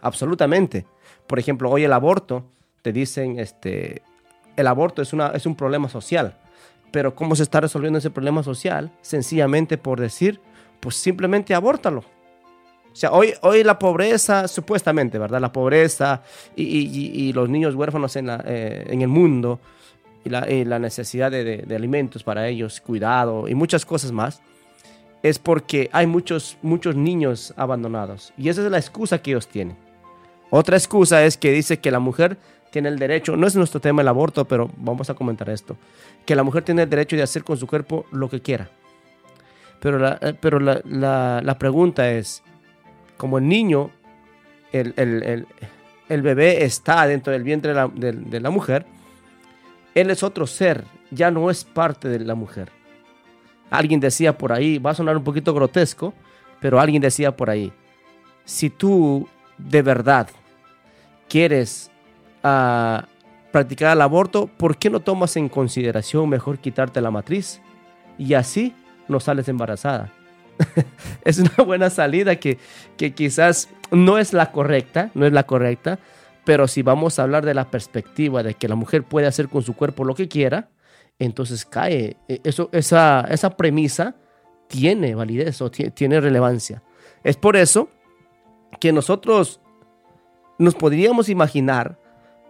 Absolutamente. 0.00 0.86
Por 1.28 1.38
ejemplo, 1.38 1.70
hoy 1.70 1.84
el 1.84 1.92
aborto 1.92 2.44
te 2.84 2.92
dicen, 2.92 3.38
este, 3.38 4.02
el 4.56 4.66
aborto 4.66 5.00
es, 5.00 5.14
una, 5.14 5.28
es 5.28 5.46
un 5.46 5.56
problema 5.56 5.88
social. 5.88 6.36
Pero 6.90 7.14
¿cómo 7.14 7.34
se 7.34 7.42
está 7.42 7.62
resolviendo 7.62 7.98
ese 7.98 8.10
problema 8.10 8.42
social? 8.42 8.92
Sencillamente 9.00 9.78
por 9.78 9.98
decir, 9.98 10.38
pues 10.80 10.96
simplemente 10.96 11.54
abórtalo. 11.54 12.00
O 12.00 12.94
sea, 12.96 13.10
hoy, 13.12 13.32
hoy 13.40 13.64
la 13.64 13.78
pobreza, 13.78 14.48
supuestamente, 14.48 15.18
¿verdad? 15.18 15.40
La 15.40 15.50
pobreza 15.50 16.24
y, 16.54 17.32
los 17.32 17.48
niños 17.48 17.74
huérfanos 17.74 18.16
en, 18.16 18.26
la, 18.26 18.44
eh, 18.46 18.84
en 18.90 19.00
el 19.00 19.08
mundo 19.08 19.60
y 20.22 20.28
la, 20.28 20.78
necesidad 20.78 21.30
de, 21.30 21.62
de, 21.62 21.76
alimentos 21.76 22.22
para 22.22 22.48
ellos, 22.48 22.82
cuidado 22.82 23.48
y 23.48 23.54
muchas 23.54 23.86
cosas 23.86 24.12
más, 24.12 24.42
es 25.22 25.38
porque 25.38 25.88
hay 25.90 26.06
muchos, 26.06 26.58
muchos 26.60 26.96
niños 26.96 27.54
abandonados. 27.56 28.34
Y 28.36 28.50
esa 28.50 28.62
es 28.62 28.70
la 28.70 28.76
excusa 28.76 29.22
que 29.22 29.30
ellos 29.30 29.48
tienen. 29.48 29.78
Otra 30.50 30.76
excusa 30.76 31.24
es 31.24 31.38
que 31.38 31.50
dice 31.50 31.78
que 31.80 31.90
la 31.90 31.98
mujer 31.98 32.36
tiene 32.74 32.88
el 32.88 32.98
derecho, 32.98 33.36
no 33.36 33.46
es 33.46 33.54
nuestro 33.54 33.78
tema 33.78 34.02
el 34.02 34.08
aborto, 34.08 34.46
pero 34.46 34.68
vamos 34.78 35.08
a 35.08 35.14
comentar 35.14 35.48
esto, 35.48 35.76
que 36.26 36.34
la 36.34 36.42
mujer 36.42 36.64
tiene 36.64 36.82
el 36.82 36.90
derecho 36.90 37.14
de 37.14 37.22
hacer 37.22 37.44
con 37.44 37.56
su 37.56 37.68
cuerpo 37.68 38.04
lo 38.10 38.28
que 38.28 38.40
quiera. 38.40 38.68
Pero 39.78 39.96
la, 39.96 40.18
eh, 40.20 40.34
pero 40.40 40.58
la, 40.58 41.56
pregunta 41.56 42.10
es, 42.10 42.42
como 43.16 43.38
el 43.38 43.46
niño, 43.46 43.92
el, 44.72 45.46
bebé 46.08 46.64
está 46.64 47.06
dentro 47.06 47.32
del 47.32 47.44
vientre 47.44 47.72
de 47.72 48.40
la, 48.40 48.50
mujer, 48.50 48.86
él 49.94 50.10
es 50.10 50.24
otro 50.24 50.44
ser, 50.44 50.82
ya 51.12 51.30
no 51.30 51.50
es 51.50 51.62
parte 51.62 52.08
de 52.08 52.18
la 52.24 52.34
mujer. 52.34 52.70
Alguien 53.70 54.00
decía 54.00 54.36
por 54.36 54.52
ahí, 54.52 54.78
va 54.78 54.90
a 54.90 54.94
sonar 54.94 55.16
un 55.16 55.22
poquito 55.22 55.54
grotesco, 55.54 56.12
pero 56.58 56.80
alguien 56.80 57.00
decía 57.00 57.36
por 57.36 57.50
ahí, 57.50 57.72
si 58.44 58.68
tú 58.68 59.28
de 59.58 59.82
verdad 59.82 60.28
quieres 61.28 61.92
a 62.44 63.08
practicar 63.50 63.96
el 63.96 64.02
aborto, 64.02 64.46
¿por 64.46 64.76
qué 64.76 64.90
no 64.90 65.00
tomas 65.00 65.36
en 65.36 65.48
consideración 65.48 66.28
mejor 66.28 66.58
quitarte 66.58 67.00
la 67.00 67.10
matriz? 67.10 67.60
Y 68.18 68.34
así 68.34 68.74
no 69.08 69.18
sales 69.18 69.48
embarazada. 69.48 70.12
es 71.24 71.38
una 71.38 71.64
buena 71.64 71.90
salida 71.90 72.36
que, 72.36 72.58
que 72.96 73.14
quizás 73.14 73.70
no 73.90 74.18
es 74.18 74.32
la 74.32 74.52
correcta, 74.52 75.10
no 75.14 75.26
es 75.26 75.32
la 75.32 75.44
correcta, 75.44 75.98
pero 76.44 76.68
si 76.68 76.82
vamos 76.82 77.18
a 77.18 77.22
hablar 77.22 77.44
de 77.44 77.54
la 77.54 77.70
perspectiva 77.70 78.42
de 78.42 78.54
que 78.54 78.68
la 78.68 78.74
mujer 78.74 79.02
puede 79.04 79.26
hacer 79.26 79.48
con 79.48 79.62
su 79.62 79.74
cuerpo 79.74 80.04
lo 80.04 80.14
que 80.14 80.28
quiera, 80.28 80.68
entonces 81.18 81.64
cae. 81.64 82.16
E, 82.28 82.40
eso, 82.44 82.68
esa, 82.72 83.26
esa 83.30 83.56
premisa 83.56 84.16
tiene 84.68 85.14
validez 85.14 85.60
o 85.62 85.70
tiene 85.70 86.20
relevancia. 86.20 86.82
Es 87.22 87.36
por 87.36 87.56
eso 87.56 87.88
que 88.80 88.92
nosotros 88.92 89.60
nos 90.58 90.74
podríamos 90.74 91.28
imaginar 91.28 91.98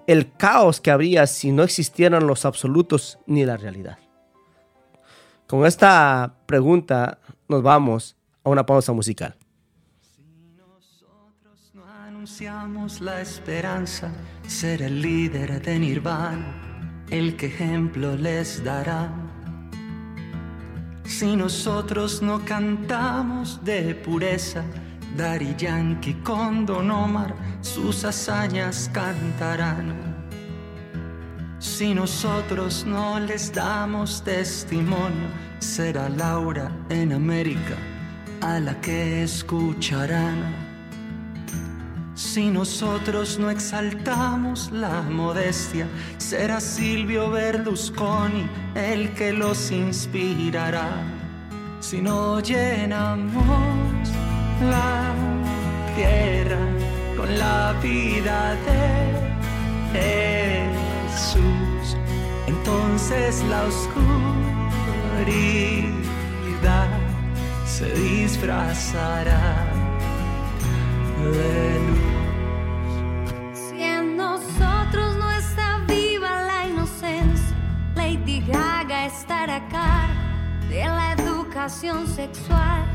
el 0.06 0.32
caos 0.32 0.80
que 0.80 0.90
habría 0.90 1.26
si 1.26 1.52
no 1.52 1.62
existieran 1.62 2.26
los 2.26 2.44
absolutos 2.44 3.18
ni 3.26 3.44
la 3.44 3.56
realidad. 3.56 3.98
Con 5.46 5.66
esta 5.66 6.34
pregunta 6.46 7.18
nos 7.48 7.62
vamos 7.62 8.16
a 8.42 8.50
una 8.50 8.64
pausa 8.66 8.92
musical. 8.92 9.36
Si 10.00 10.22
nosotros 10.56 11.70
no 11.74 11.84
anunciamos 11.84 13.00
la 13.00 13.20
esperanza, 13.20 14.12
ser 14.46 14.82
el 14.82 15.00
líder 15.00 15.62
de 15.62 15.78
Nirvana, 15.78 17.04
el 17.10 17.36
que 17.36 17.46
ejemplo 17.46 18.16
les 18.16 18.64
dará. 18.64 19.12
Si 21.04 21.36
nosotros 21.36 22.22
no 22.22 22.44
cantamos 22.44 23.62
de 23.62 23.94
pureza, 23.94 24.64
Dari 25.16 25.54
Yankee 25.56 26.14
con 26.24 26.66
Don 26.66 26.90
Omar 26.90 27.34
sus 27.60 28.04
hazañas 28.04 28.90
cantarán. 28.92 29.94
Si 31.60 31.94
nosotros 31.94 32.84
no 32.84 33.20
les 33.20 33.52
damos 33.52 34.22
testimonio, 34.22 35.28
será 35.60 36.08
Laura 36.08 36.70
en 36.88 37.12
América 37.12 37.76
a 38.40 38.58
la 38.58 38.80
que 38.80 39.22
escucharán. 39.22 40.64
Si 42.14 42.50
nosotros 42.50 43.38
no 43.38 43.50
exaltamos 43.50 44.70
la 44.72 45.02
modestia, 45.02 45.86
será 46.18 46.60
Silvio 46.60 47.30
Berlusconi 47.30 48.48
el 48.74 49.14
que 49.14 49.32
los 49.32 49.70
inspirará. 49.70 50.90
Si 51.80 52.00
no 52.02 52.40
llenamos 52.40 53.73
la 54.60 55.14
tierra 55.96 56.58
con 57.16 57.38
la 57.38 57.72
vida 57.82 58.54
de 58.66 59.16
Jesús. 59.92 61.96
Entonces 62.46 63.42
la 63.44 63.64
oscuridad 63.64 64.04
se 67.66 67.92
disfrazará 67.94 69.56
de 71.20 71.80
luz. 71.88 71.98
Si 73.54 73.82
en 73.82 74.16
nosotros 74.16 75.16
no 75.16 75.30
está 75.32 75.78
viva 75.88 76.42
la 76.42 76.66
inocencia, 76.66 77.56
Lady 77.94 78.40
Gaga 78.40 79.06
estará 79.06 79.56
acá 79.56 80.08
de 80.68 80.84
la 80.84 81.12
educación 81.12 82.06
sexual 82.06 82.93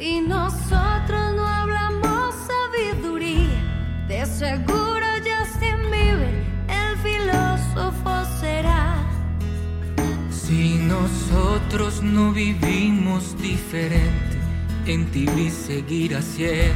si 0.00 0.22
nosotros 0.22 1.34
no 1.36 1.46
hablamos 1.46 2.34
sabiduría, 2.48 4.06
de 4.08 4.24
seguro 4.24 5.06
Justin 5.18 5.90
Bieber, 5.90 6.42
el 6.68 6.96
filósofo 7.04 8.24
será. 8.40 8.96
Si 10.30 10.78
nosotros 10.78 12.02
no 12.02 12.32
vivimos 12.32 13.36
diferente, 13.42 14.38
en 14.86 15.04
ti 15.10 15.28
seguirá 15.50 16.22
siendo 16.22 16.74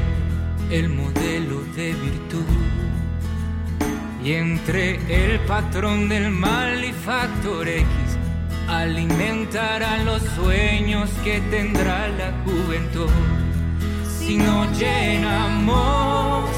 el 0.71 0.91
modelo 0.91 1.63
de 1.77 1.95
virtud. 1.95 2.45
Y 4.23 4.33
entre 4.33 4.97
el 5.09 5.41
patrón 5.41 6.11
del 6.11 6.31
mal 6.31 6.85
y 6.85 6.93
factor 6.93 7.69
X 7.69 7.87
alimentará 8.69 9.99
los 9.99 10.23
sueños 10.23 11.11
que 11.23 11.41
tendrá 11.51 12.09
la 12.09 12.33
juventud. 12.45 13.11
Si 14.19 14.37
no 14.37 14.71
llenamos 14.73 16.49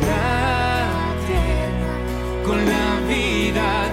la 0.00 0.88
tierra 1.26 2.44
con 2.44 2.58
la 2.64 3.00
vida 3.08 3.92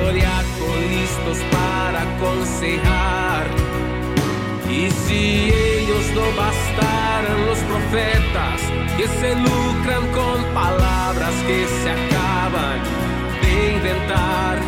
zodiaco 0.00 0.68
listos 0.88 1.38
para 1.52 2.02
aconsejar. 2.02 3.44
Y 4.68 4.90
si 4.90 5.52
ellos 5.52 6.04
no 6.14 6.24
bastaran 6.36 7.46
los 7.46 7.58
profetas 7.70 8.60
que 8.96 9.06
se 9.20 9.34
lucran 9.34 10.04
con 10.18 10.36
palabras 10.54 11.34
que 11.46 11.66
se 11.80 11.90
acaban 11.90 12.78
de 13.42 13.72
inventar, 13.74 14.58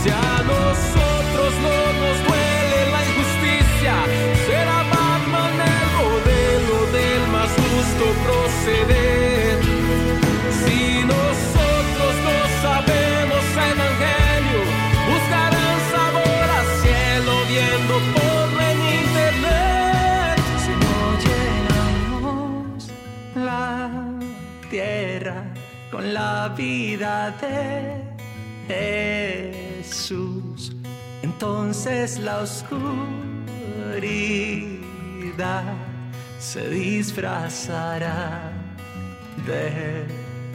si 0.00 0.08
a 0.10 0.42
nosotros 0.54 1.50
no 1.66 1.78
nos 2.02 2.16
duele 2.28 2.80
la 2.94 3.00
injusticia, 3.08 3.94
será 4.46 4.78
Batman 4.94 5.54
el 5.72 5.86
modelo 6.00 6.76
del 6.96 7.22
más 7.32 7.50
justo 7.62 8.04
proceder. 8.24 9.37
Con 25.98 26.14
la 26.14 26.54
vida 26.56 27.34
de 27.42 28.04
Jesús, 29.82 30.72
entonces 31.22 32.20
la 32.20 32.38
oscuridad 32.38 32.84
se 36.38 36.68
disfrazará 36.68 38.52
de 39.44 40.06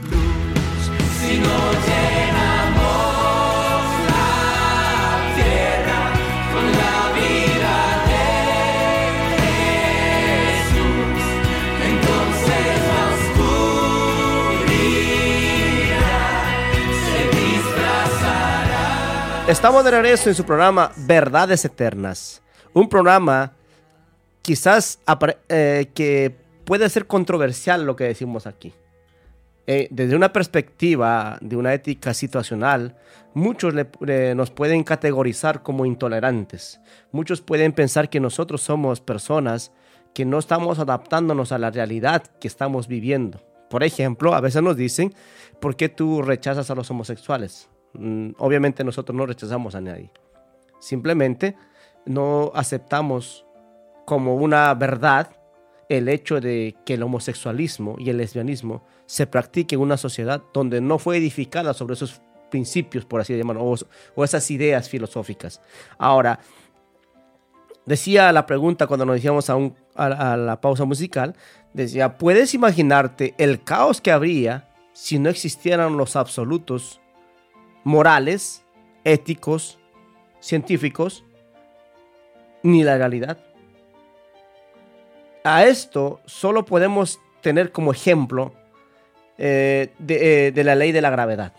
luz. 0.10 0.92
Si 1.20 1.40
no 1.40 1.58
llenamos 1.88 3.33
Estamos 19.54 19.86
de 19.86 19.92
regreso 19.92 20.30
en 20.30 20.36
su 20.36 20.46
programa 20.46 20.92
Verdades 20.98 21.64
Eternas. 21.64 22.42
Un 22.74 22.90
programa 22.90 23.54
quizás 24.42 24.98
eh, 25.48 25.92
que 25.94 26.36
puede 26.66 26.90
ser 26.90 27.06
controversial 27.06 27.86
lo 27.86 27.96
que 27.96 28.06
decimos 28.06 28.48
aquí. 28.48 28.74
Eh, 29.68 29.88
desde 29.92 30.16
una 30.16 30.34
perspectiva 30.34 31.38
de 31.40 31.56
una 31.56 31.72
ética 31.72 32.16
situacional, 32.16 32.98
muchos 33.36 33.76
nos 34.36 34.50
pueden 34.50 34.84
categorizar 34.84 35.62
como 35.62 35.86
intolerantes. 35.86 36.80
Muchos 37.12 37.42
pueden 37.42 37.74
pensar 37.74 38.10
que 38.10 38.20
nosotros 38.20 38.64
somos 38.64 39.02
personas 39.02 39.72
que 40.16 40.26
no 40.26 40.40
estamos 40.40 40.80
adaptándonos 40.80 41.52
a 41.52 41.60
la 41.60 41.70
realidad 41.70 42.24
que 42.42 42.48
estamos 42.48 42.88
viviendo. 42.88 43.40
Por 43.70 43.84
ejemplo, 43.84 44.34
a 44.34 44.42
veces 44.42 44.64
nos 44.64 44.78
dicen, 44.78 45.14
¿por 45.62 45.76
qué 45.76 45.90
tú 45.90 46.24
rechazas 46.24 46.72
a 46.72 46.76
los 46.76 46.90
homosexuales? 46.90 47.70
Mm, 47.94 48.32
obviamente 48.38 48.84
nosotros 48.84 49.16
no 49.16 49.26
rechazamos 49.26 49.76
a 49.76 49.82
nadie. 49.82 50.12
Simplemente 50.80 51.56
no 52.06 52.52
aceptamos 52.56 53.46
como 54.06 54.36
una 54.36 54.74
verdad 54.74 55.30
el 55.90 56.10
hecho 56.10 56.42
de 56.42 56.76
que 56.86 56.96
el 56.96 57.04
homosexualismo 57.04 57.96
y 58.00 58.10
el 58.10 58.18
lesbianismo 58.18 58.84
se 59.06 59.28
practique 59.28 59.76
en 59.76 59.82
una 59.82 59.98
sociedad 59.98 60.42
donde 60.54 60.82
no 60.82 60.98
fue 60.98 61.18
edificada 61.18 61.74
sobre 61.74 61.94
esos 61.94 62.22
principios, 62.50 63.06
por 63.06 63.22
así 63.22 63.36
llamarlo, 63.38 63.76
o, 64.16 64.24
esas 64.24 64.50
ideas 64.52 64.90
filosóficas. 64.90 65.62
Ahora, 65.98 66.40
decía 67.86 68.32
la 68.32 68.46
pregunta 68.46 68.88
cuando 68.88 69.06
nos 69.06 69.16
decíamos 69.16 69.50
a- 69.50 69.72
a 69.96 70.38
la 70.38 70.62
pausa 70.62 70.86
musical, 70.86 71.36
decía, 71.74 72.18
¿puedes 72.18 72.54
imaginarte 72.54 73.34
el 73.38 73.64
caos 73.64 74.02
que 74.02 74.12
habría 74.12 74.70
si 74.94 75.20
no 75.20 75.30
existieran 75.30 75.98
los 75.98 76.16
absolutos 76.16 77.02
morales, 77.84 78.64
éticos, 79.04 79.80
científicos, 80.40 81.24
ni 82.64 82.84
la 82.84 82.98
realidad? 82.98 83.38
A 85.44 85.66
esto 85.66 86.22
solo 86.26 86.66
podemos 86.66 87.20
tener 87.42 87.72
como 87.72 87.92
ejemplo 87.92 88.54
eh, 89.38 89.92
de, 90.00 90.48
eh, 90.48 90.52
de 90.52 90.64
la 90.64 90.76
ley 90.76 90.92
de 90.92 91.02
la 91.02 91.10
gravedad. 91.10 91.54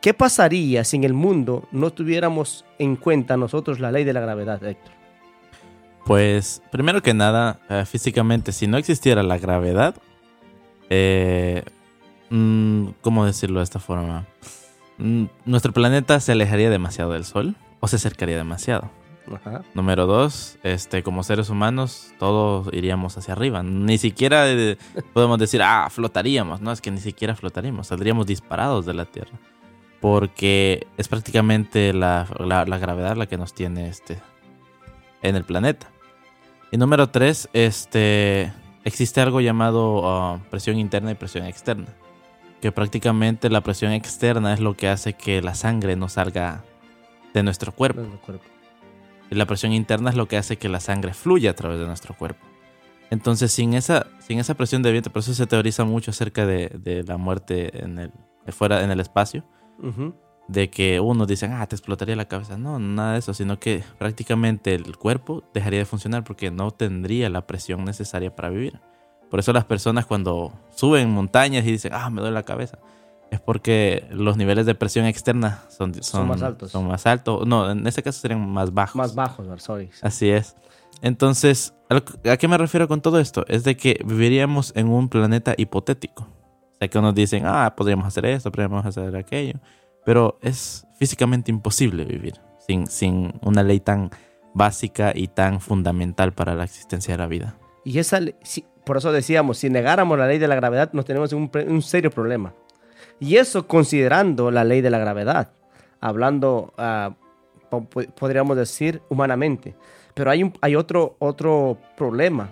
¿Qué 0.00 0.14
pasaría 0.14 0.84
si 0.84 0.96
en 0.96 1.04
el 1.04 1.12
mundo 1.12 1.68
no 1.72 1.90
tuviéramos 1.92 2.64
en 2.78 2.96
cuenta 2.96 3.36
nosotros 3.36 3.80
la 3.80 3.90
ley 3.90 4.04
de 4.04 4.12
la 4.12 4.20
gravedad, 4.20 4.62
Héctor? 4.64 4.92
Pues, 6.06 6.62
primero 6.70 7.02
que 7.02 7.12
nada, 7.12 7.60
eh, 7.68 7.84
físicamente, 7.84 8.52
si 8.52 8.66
no 8.66 8.78
existiera 8.78 9.22
la 9.22 9.38
gravedad, 9.38 9.94
mm, 12.30 12.86
¿cómo 13.02 13.26
decirlo 13.26 13.60
de 13.60 13.64
esta 13.64 13.78
forma? 13.78 14.26
Mm, 15.00 15.24
nuestro 15.46 15.72
planeta 15.72 16.20
se 16.20 16.32
alejaría 16.32 16.70
demasiado 16.70 17.12
del 17.12 17.24
Sol 17.24 17.56
o 17.80 17.88
se 17.88 17.96
acercaría 17.96 18.36
demasiado. 18.36 18.90
Ajá. 19.32 19.62
Número 19.74 20.06
dos, 20.06 20.58
este, 20.62 21.02
como 21.02 21.22
seres 21.22 21.50
humanos, 21.50 22.12
todos 22.18 22.68
iríamos 22.72 23.16
hacia 23.16 23.32
arriba. 23.34 23.62
Ni 23.62 23.96
siquiera 23.96 24.50
eh, 24.50 24.76
podemos 25.12 25.38
decir, 25.38 25.62
ah, 25.62 25.88
flotaríamos. 25.90 26.60
No, 26.60 26.72
es 26.72 26.80
que 26.80 26.90
ni 26.90 27.00
siquiera 27.00 27.36
flotaríamos. 27.36 27.86
Saldríamos 27.88 28.26
disparados 28.26 28.86
de 28.86 28.94
la 28.94 29.04
Tierra. 29.04 29.38
Porque 30.00 30.86
es 30.96 31.08
prácticamente 31.08 31.92
la, 31.92 32.26
la- 32.38 32.64
la 32.64 32.78
gravedad 32.78 33.16
la 33.16 33.26
que 33.26 33.36
nos 33.36 33.52
tiene 33.54 33.88
este, 33.88 34.18
en 35.22 35.36
el 35.36 35.44
planeta. 35.44 35.88
Y 36.72 36.76
número 36.78 37.08
tres, 37.10 37.48
este, 37.52 38.52
existe 38.84 39.20
algo 39.20 39.40
llamado 39.40 40.02
ah, 40.08 40.40
presión 40.50 40.78
interna 40.78 41.12
y 41.12 41.14
presión 41.14 41.46
externa. 41.46 41.86
Que 42.60 42.72
prácticamente 42.72 43.48
la 43.48 43.62
presión 43.62 43.92
externa 43.92 44.52
es 44.52 44.60
lo 44.60 44.76
que 44.76 44.88
hace 44.88 45.14
que 45.14 45.42
la 45.42 45.54
sangre 45.54 45.96
no 45.96 46.08
salga 46.08 46.64
de 47.32 47.42
nuestro 47.42 47.72
cuerpo. 47.72 48.02
Y 49.30 49.34
la 49.34 49.46
presión 49.46 49.72
interna 49.72 50.10
es 50.10 50.16
lo 50.16 50.26
que 50.26 50.36
hace 50.36 50.56
que 50.56 50.68
la 50.68 50.80
sangre 50.80 51.14
fluya 51.14 51.50
a 51.50 51.54
través 51.54 51.78
de 51.78 51.86
nuestro 51.86 52.14
cuerpo. 52.16 52.44
Entonces, 53.10 53.50
sin 53.52 53.74
esa, 53.74 54.06
sin 54.20 54.38
esa 54.38 54.54
presión 54.54 54.82
de 54.82 54.92
viento, 54.92 55.10
por 55.10 55.20
eso 55.20 55.34
se 55.34 55.46
teoriza 55.46 55.84
mucho 55.84 56.10
acerca 56.10 56.46
de, 56.46 56.68
de 56.68 57.02
la 57.02 57.16
muerte 57.16 57.82
en 57.82 57.98
el, 57.98 58.12
de 58.46 58.52
fuera, 58.52 58.84
en 58.84 58.90
el 58.90 59.00
espacio, 59.00 59.44
de 60.48 60.70
que 60.70 61.00
unos 61.00 61.26
dicen, 61.26 61.52
ah, 61.52 61.66
te 61.66 61.74
explotaría 61.76 62.16
la 62.16 62.26
cabeza. 62.26 62.56
No, 62.56 62.78
nada 62.78 63.14
de 63.14 63.18
eso, 63.18 63.34
sino 63.34 63.58
que 63.58 63.82
prácticamente 63.98 64.74
el 64.74 64.96
cuerpo 64.96 65.44
dejaría 65.54 65.80
de 65.80 65.84
funcionar 65.86 66.24
porque 66.24 66.50
no 66.50 66.70
tendría 66.70 67.28
la 67.30 67.46
presión 67.46 67.84
necesaria 67.84 68.34
para 68.34 68.50
vivir. 68.50 68.80
Por 69.30 69.38
eso 69.40 69.52
las 69.52 69.64
personas 69.64 70.06
cuando 70.06 70.52
suben 70.74 71.10
montañas 71.10 71.64
y 71.64 71.72
dicen, 71.72 71.92
ah, 71.94 72.10
me 72.10 72.20
duele 72.20 72.34
la 72.34 72.42
cabeza, 72.42 72.78
es 73.30 73.40
porque 73.40 74.04
los 74.10 74.36
niveles 74.36 74.66
de 74.66 74.74
presión 74.74 75.06
externa 75.06 75.62
son, 75.68 75.94
son, 76.02 76.26
más 76.26 76.42
altos. 76.42 76.70
Son 76.72 76.86
más 76.88 77.06
altos. 77.06 77.46
No, 77.46 77.70
en 77.70 77.86
este 77.86 78.02
caso 78.02 78.20
serían 78.20 78.48
más 78.48 78.74
bajos. 78.74 78.96
Más 78.96 79.14
bajos, 79.14 79.62
sorry. 79.62 79.88
Así 80.02 80.28
es. 80.30 80.56
Entonces, 81.02 81.74
¿a 81.88 81.94
lo 81.94 82.04
que- 82.04 82.30
¿a 82.30 82.36
qué 82.36 82.48
me 82.48 82.58
refiero 82.58 82.88
con 82.88 83.00
todo 83.00 83.20
esto? 83.20 83.44
Es 83.48 83.64
de 83.64 83.76
que 83.76 84.00
viviríamos 84.04 84.72
en 84.76 84.88
un 84.88 85.08
planeta 85.08 85.54
hipotético. 85.56 86.24
O 86.24 86.76
sea, 86.78 86.88
que 86.88 86.98
unos 86.98 87.14
dicen, 87.14 87.44
ah, 87.46 87.74
podríamos 87.76 88.06
hacer 88.06 88.26
esto, 88.26 88.50
podríamos 88.50 88.84
hacer 88.84 89.14
aquello. 89.16 89.60
Pero 90.04 90.38
es 90.42 90.86
físicamente 90.98 91.50
imposible 91.50 92.04
vivir 92.04 92.34
sin, 92.66 92.86
sin 92.86 93.32
una 93.42 93.62
ley 93.62 93.80
tan 93.80 94.10
básica 94.54 95.12
y 95.14 95.28
tan 95.28 95.60
fundamental 95.60 96.32
para 96.32 96.54
la 96.54 96.64
existencia 96.64 97.14
de 97.14 97.18
la 97.18 97.26
vida. 97.26 97.56
Y 97.84 97.98
esa, 97.98 98.18
si- 98.42 98.64
por 98.84 98.96
eso 98.96 99.12
decíamos, 99.12 99.58
si 99.58 99.70
negáramos 99.70 100.18
la 100.18 100.26
ley 100.26 100.38
de 100.38 100.48
la 100.48 100.54
gravedad, 100.54 100.90
nos 100.92 101.04
tenemos 101.04 101.32
un, 101.32 101.82
serio 101.82 102.10
problema. 102.10 102.54
Y 103.18 103.36
eso 103.36 103.66
considerando 103.66 104.50
la 104.50 104.64
ley 104.64 104.80
de 104.80 104.90
la 104.90 104.98
gravedad, 104.98 105.52
hablando, 106.00 106.72
ah, 106.78 107.14
po- 107.68 107.84
po- 107.84 108.02
podríamos 108.18 108.56
decir, 108.56 109.02
humanamente. 109.08 109.74
Pero 110.14 110.30
hay, 110.30 110.42
un, 110.42 110.52
hay 110.60 110.74
otro, 110.76 111.16
otro 111.18 111.78
problema 111.96 112.50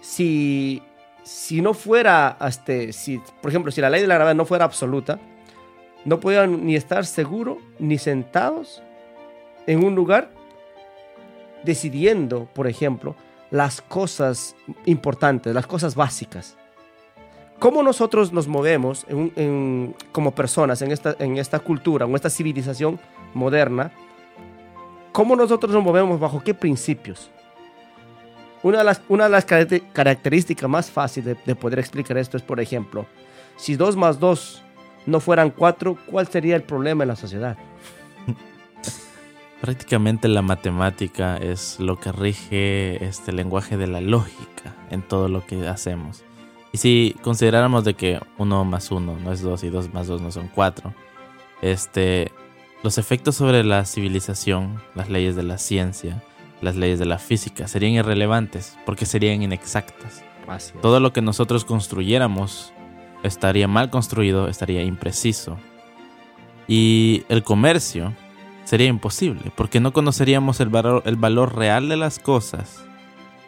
si, 0.00 0.82
si 1.22 1.62
no 1.62 1.72
fuera, 1.72 2.36
este, 2.46 2.92
si, 2.92 3.20
por 3.40 3.50
ejemplo, 3.50 3.72
si 3.72 3.80
la 3.80 3.88
ley 3.88 4.02
de 4.02 4.06
la 4.06 4.16
gravedad 4.16 4.34
no 4.34 4.44
fuera 4.44 4.64
absoluta, 4.66 5.18
no 6.04 6.20
podían 6.20 6.66
ni 6.66 6.76
estar 6.76 7.06
seguros 7.06 7.56
ni 7.78 7.96
sentados 7.96 8.82
en 9.66 9.82
un 9.82 9.94
lugar 9.94 10.30
decidiendo, 11.62 12.46
por 12.52 12.66
ejemplo, 12.66 13.16
las 13.54 13.80
cosas 13.80 14.56
importantes, 14.84 15.54
las 15.54 15.68
cosas 15.68 15.94
básicas. 15.94 16.56
¿Cómo 17.60 17.84
nosotros 17.84 18.32
nos 18.32 18.48
movemos 18.48 19.06
como 20.10 20.32
personas 20.32 20.82
en 20.82 20.90
esta, 20.90 21.14
en 21.20 21.38
esta 21.38 21.60
cultura, 21.60 22.04
en 22.04 22.12
esta 22.16 22.30
civilización 22.30 22.98
moderna? 23.32 23.92
¿Cómo 25.12 25.36
nosotros 25.36 25.72
nos 25.72 25.84
movemos? 25.84 26.18
¿Bajo 26.18 26.42
qué 26.42 26.52
principios? 26.52 27.30
Una 28.64 28.78
de 28.78 28.84
las, 28.84 29.00
una 29.08 29.24
de 29.24 29.30
las 29.30 29.46
caracte- 29.46 29.84
características 29.92 30.68
más 30.68 30.90
fáciles 30.90 31.36
de, 31.36 31.42
de 31.46 31.54
poder 31.54 31.78
explicar 31.78 32.18
esto 32.18 32.36
es, 32.36 32.42
por 32.42 32.58
ejemplo, 32.58 33.06
si 33.56 33.76
2 33.76 33.94
más 33.94 34.18
2 34.18 34.62
no 35.06 35.20
fueran 35.20 35.50
4, 35.50 35.96
¿cuál 36.10 36.26
sería 36.26 36.56
el 36.56 36.64
problema 36.64 37.04
en 37.04 37.08
la 37.08 37.16
sociedad? 37.16 37.56
Prácticamente 39.64 40.28
la 40.28 40.42
matemática 40.42 41.38
es 41.38 41.80
lo 41.80 41.98
que 41.98 42.12
rige 42.12 43.02
este 43.02 43.32
lenguaje 43.32 43.78
de 43.78 43.86
la 43.86 44.02
lógica 44.02 44.76
en 44.90 45.00
todo 45.00 45.28
lo 45.28 45.46
que 45.46 45.66
hacemos. 45.66 46.22
Y 46.70 46.76
si 46.76 47.16
consideráramos 47.22 47.82
de 47.82 47.94
que 47.94 48.20
1 48.36 48.64
más 48.66 48.90
1 48.90 49.20
no 49.24 49.32
es 49.32 49.40
2 49.40 49.64
y 49.64 49.70
2 49.70 49.94
más 49.94 50.06
2 50.06 50.20
no 50.20 50.30
son 50.32 50.48
4, 50.48 50.92
este, 51.62 52.30
los 52.82 52.98
efectos 52.98 53.36
sobre 53.36 53.64
la 53.64 53.86
civilización, 53.86 54.82
las 54.94 55.08
leyes 55.08 55.34
de 55.34 55.44
la 55.44 55.56
ciencia, 55.56 56.22
las 56.60 56.76
leyes 56.76 56.98
de 56.98 57.06
la 57.06 57.18
física 57.18 57.66
serían 57.66 57.92
irrelevantes 57.92 58.76
porque 58.84 59.06
serían 59.06 59.40
inexactas. 59.42 60.22
Todo 60.82 61.00
lo 61.00 61.14
que 61.14 61.22
nosotros 61.22 61.64
construyéramos 61.64 62.74
estaría 63.22 63.66
mal 63.66 63.88
construido, 63.88 64.46
estaría 64.46 64.82
impreciso. 64.82 65.56
Y 66.68 67.24
el 67.30 67.42
comercio 67.42 68.12
sería 68.64 68.86
imposible, 68.88 69.52
porque 69.56 69.80
no 69.80 69.92
conoceríamos 69.92 70.60
el 70.60 70.68
valor, 70.68 71.02
el 71.06 71.16
valor 71.16 71.56
real 71.56 71.88
de 71.88 71.96
las 71.96 72.18
cosas 72.18 72.84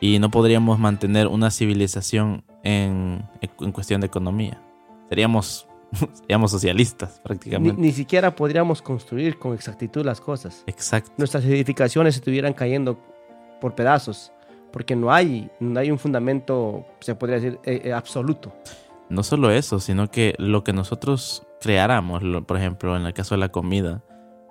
y 0.01 0.19
no 0.19 0.31
podríamos 0.31 0.79
mantener 0.79 1.27
una 1.27 1.51
civilización 1.51 2.45
en, 2.63 3.25
en 3.61 3.73
cuestión 3.73 4.01
de 4.01 4.07
economía. 4.09 4.61
Seríamos, 5.09 5.67
seríamos 6.13 6.51
socialistas 6.51 7.17
Ni, 7.17 7.23
prácticamente. 7.23 7.81
ni 7.81 7.93
siquiera 7.93 8.35
podríamos 8.37 8.83
construir 8.83 9.39
con 9.39 9.55
exactitud 9.55 10.05
las 10.05 10.21
cosas. 10.21 10.65
Exacto. 10.67 11.13
Nuestras 11.17 11.45
edificaciones 11.45 12.17
estuvieran 12.17 12.53
cayendo 12.53 12.99
por 13.61 13.75
pedazos, 13.75 14.33
porque 14.73 14.95
no 14.95 15.11
hay, 15.13 15.49
no 15.61 15.81
hay 15.81 15.91
un 15.91 15.99
fundamento, 15.99 16.85
se 17.01 17.15
podría 17.15 17.37
decir, 17.41 17.59
eh, 17.65 17.81
eh, 17.85 17.93
absoluto. 17.95 18.53
No 19.09 19.23
solo 19.23 19.51
eso, 19.51 19.79
sino 19.81 20.11
que 20.11 20.35
lo 20.39 20.63
que 20.65 20.73
nosotros 20.75 21.47
creáramos, 21.61 22.23
lo- 22.23 22.45
por 22.47 22.59
ejemplo, 22.59 22.97
en 22.97 23.07
el 23.07 23.15
caso 23.15 23.35
de 23.35 23.39
la 23.39 23.49
comida, 23.51 24.03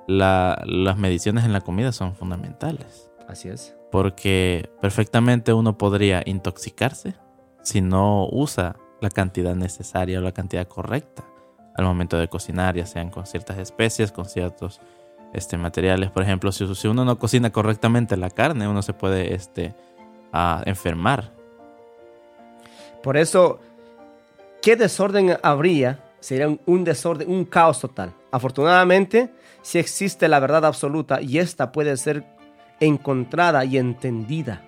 la- 0.07 0.61
las 0.65 0.97
mediciones 0.97 1.45
en 1.45 1.53
la 1.53 1.61
comida 1.61 1.91
son 1.91 2.15
fundamentales. 2.15 3.09
Así 3.27 3.49
es. 3.49 3.75
Porque 3.91 4.69
perfectamente 4.81 5.53
uno 5.53 5.77
podría 5.77 6.21
intoxicarse 6.25 7.15
si 7.61 7.81
no 7.81 8.27
usa 8.31 8.75
la 9.01 9.09
cantidad 9.09 9.55
necesaria 9.55 10.19
o 10.19 10.21
la 10.21 10.31
cantidad 10.31 10.67
correcta 10.67 11.23
al 11.75 11.85
momento 11.85 12.17
de 12.17 12.29
cocinar, 12.29 12.75
ya 12.75 12.85
sean 12.85 13.09
con 13.09 13.25
ciertas 13.25 13.57
especies, 13.57 14.11
con 14.11 14.25
ciertos 14.25 14.79
este, 15.33 15.57
materiales. 15.57 16.09
Por 16.11 16.23
ejemplo, 16.23 16.51
si, 16.51 16.73
si 16.75 16.87
uno 16.87 17.03
no 17.03 17.19
cocina 17.19 17.51
correctamente 17.51 18.15
la 18.15 18.29
carne, 18.29 18.67
uno 18.67 18.81
se 18.81 18.93
puede 18.93 19.33
este, 19.33 19.75
a 20.31 20.61
enfermar. 20.65 21.31
Por 23.03 23.17
eso, 23.17 23.59
¿qué 24.61 24.75
desorden 24.75 25.37
habría? 25.43 25.99
Sería 26.19 26.47
un, 26.47 26.59
un 26.65 26.83
desorden, 26.83 27.29
un 27.29 27.43
caos 27.45 27.81
total. 27.81 28.13
Afortunadamente, 28.31 29.31
si 29.65 29.79
existe 29.79 30.27
la 30.27 30.39
verdad 30.39 30.63
absoluta 30.63 31.21
y 31.21 31.39
esta 31.39 31.71
puede 31.71 31.97
ser 31.97 32.23
encontrada 32.79 33.65
y 33.65 33.79
entendida. 33.79 34.61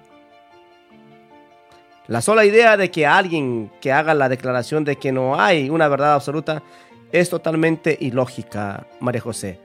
La 2.08 2.20
sola 2.22 2.46
idea 2.46 2.78
de 2.78 2.90
que 2.90 3.06
alguien 3.06 3.72
que 3.80 3.92
haga 3.92 4.16
la 4.16 4.28
declaración 4.28 4.84
de 4.84 4.96
que 4.96 5.12
no 5.12 5.40
hay 5.40 5.70
una 5.70 5.88
verdad 5.88 6.16
absoluta 6.16 6.64
es 7.12 7.30
totalmente 7.30 7.96
ilógica, 8.02 8.88
María 9.00 9.22
José. 9.22 9.60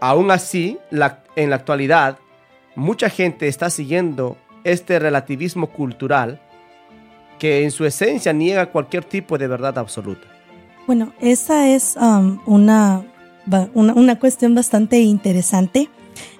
Aún 0.00 0.30
así, 0.30 0.78
en 0.90 1.50
la 1.50 1.56
actualidad, 1.56 2.16
mucha 2.74 3.10
gente 3.10 3.48
está 3.48 3.68
siguiendo 3.68 4.38
este 4.64 4.98
relativismo 4.98 5.66
cultural 5.66 6.40
que 7.38 7.64
en 7.64 7.70
su 7.70 7.84
esencia 7.84 8.32
niega 8.32 8.72
cualquier 8.72 9.04
tipo 9.04 9.36
de 9.36 9.46
verdad 9.46 9.76
absoluta. 9.76 10.26
Bueno, 10.86 11.12
esa 11.20 11.68
es 11.68 11.96
um, 12.00 12.40
una, 12.46 13.04
una, 13.74 14.18
cuestión 14.18 14.54
bastante 14.54 15.00
interesante 15.00 15.88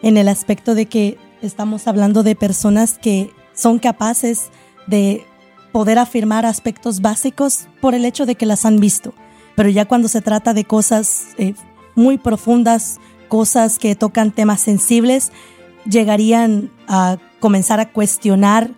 en 0.03 0.17
el 0.17 0.29
aspecto 0.29 0.75
de 0.75 0.87
que 0.87 1.19
estamos 1.43 1.87
hablando 1.87 2.23
de 2.23 2.35
personas 2.35 2.99
que 2.99 3.31
son 3.55 3.79
capaces 3.79 4.51
de 4.87 5.25
poder 5.73 5.99
afirmar 5.99 6.47
aspectos 6.47 7.01
básicos 7.01 7.69
por 7.81 7.95
el 7.95 8.05
hecho 8.05 8.27
de 8.27 8.35
que 8.35 8.47
las 8.47 8.65
han 8.65 8.81
visto. 8.81 9.15
Pero 9.55 9.69
ya 9.69 9.85
cuando 9.87 10.09
se 10.09 10.23
trata 10.23 10.55
de 10.55 10.65
cosas 10.65 11.29
eh, 11.39 11.55
muy 11.95 12.19
profundas, 12.19 12.99
cosas 13.29 13.79
que 13.79 13.95
tocan 13.95 14.33
temas 14.33 14.61
sensibles, 14.61 15.33
llegarían 15.85 16.71
a 16.89 17.19
comenzar 17.41 17.81
a 17.81 17.93
cuestionar 17.93 18.71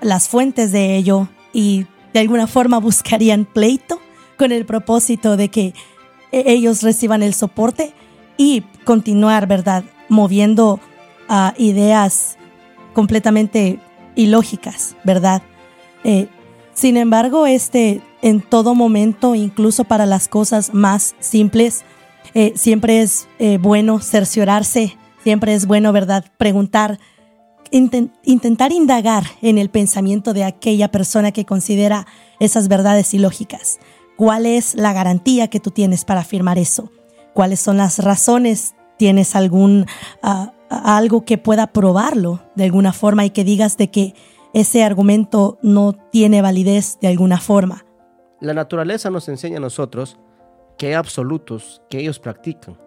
las 0.00 0.28
fuentes 0.28 0.72
de 0.72 0.96
ello 0.96 1.28
y 1.52 1.86
de 2.12 2.20
alguna 2.20 2.46
forma 2.46 2.78
buscarían 2.80 3.44
pleito 3.44 4.00
con 4.36 4.52
el 4.52 4.66
propósito 4.66 5.36
de 5.36 5.48
que 5.48 5.74
ellos 6.32 6.82
reciban 6.82 7.22
el 7.22 7.34
soporte 7.34 7.94
y 8.36 8.62
continuar, 8.84 9.46
¿verdad? 9.46 9.84
Moviendo 10.08 10.80
a 11.28 11.54
ideas 11.56 12.36
completamente 12.92 13.78
ilógicas, 14.14 14.96
¿verdad? 15.04 15.42
Eh, 16.04 16.28
sin 16.74 16.96
embargo, 16.96 17.46
este, 17.46 18.02
en 18.22 18.40
todo 18.40 18.74
momento, 18.74 19.34
incluso 19.34 19.84
para 19.84 20.06
las 20.06 20.28
cosas 20.28 20.74
más 20.74 21.14
simples, 21.20 21.84
eh, 22.34 22.52
siempre 22.54 23.00
es 23.02 23.28
eh, 23.38 23.58
bueno 23.58 24.00
cerciorarse, 24.00 24.96
siempre 25.22 25.54
es 25.54 25.66
bueno, 25.66 25.92
¿verdad? 25.92 26.24
Preguntar, 26.36 26.98
inten- 27.70 28.12
intentar 28.24 28.72
indagar 28.72 29.24
en 29.42 29.58
el 29.58 29.70
pensamiento 29.70 30.34
de 30.34 30.44
aquella 30.44 30.88
persona 30.88 31.32
que 31.32 31.44
considera 31.46 32.06
esas 32.40 32.68
verdades 32.68 33.14
ilógicas. 33.14 33.78
¿Cuál 34.16 34.46
es 34.46 34.74
la 34.74 34.92
garantía 34.92 35.48
que 35.48 35.60
tú 35.60 35.70
tienes 35.70 36.04
para 36.04 36.20
afirmar 36.20 36.58
eso? 36.58 36.90
¿Cuáles 37.34 37.60
son 37.60 37.76
las 37.76 37.98
razones? 37.98 38.74
¿Tienes 38.96 39.36
algún 39.36 39.86
ah, 40.22 40.54
algo 40.70 41.24
que 41.24 41.36
pueda 41.36 41.66
probarlo 41.68 42.40
de 42.54 42.64
alguna 42.64 42.92
forma 42.92 43.24
y 43.24 43.30
que 43.30 43.44
digas 43.44 43.76
de 43.76 43.90
que 43.90 44.14
ese 44.54 44.82
argumento 44.82 45.58
no 45.60 45.92
tiene 46.10 46.40
validez 46.40 46.98
de 47.00 47.08
alguna 47.08 47.38
forma? 47.38 47.84
La 48.40 48.54
naturaleza 48.54 49.10
nos 49.10 49.28
enseña 49.28 49.58
a 49.58 49.60
nosotros 49.60 50.18
que 50.78 50.88
hay 50.88 50.92
absolutos 50.94 51.82
que 51.90 51.98
ellos 51.98 52.18
practican. 52.18 52.78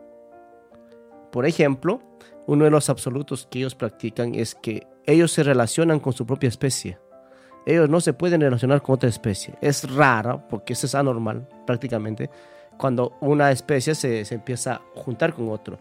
Por 1.32 1.46
ejemplo, 1.46 2.02
uno 2.48 2.66
de 2.66 2.72
los 2.72 2.90
absolutos 2.90 3.48
que 3.50 3.60
ellos 3.60 3.76
practican 3.76 4.34
es 4.34 4.56
que 4.56 4.88
ellos 5.06 5.32
se 5.32 5.44
relacionan 5.44 6.00
con 6.00 6.14
su 6.14 6.26
propia 6.26 6.48
especie. 6.48 7.00
Ellos 7.70 7.88
no 7.90 8.02
se 8.02 8.14
pueden 8.14 8.42
relacionar 8.42 8.82
con 8.82 8.96
otra 8.96 9.10
especie. 9.10 9.54
Es 9.62 9.90
raro, 9.94 10.42
porque 10.50 10.74
eso 10.74 10.88
es 10.88 10.96
anormal 10.96 11.48
prácticamente, 11.68 12.30
cuando 12.78 13.16
una 13.22 13.52
especie 13.52 13.94
se, 13.94 14.26
se 14.26 14.36
empieza 14.36 14.74
a 14.76 14.82
juntar 14.96 15.34
con 15.34 15.50
otro. 15.50 15.78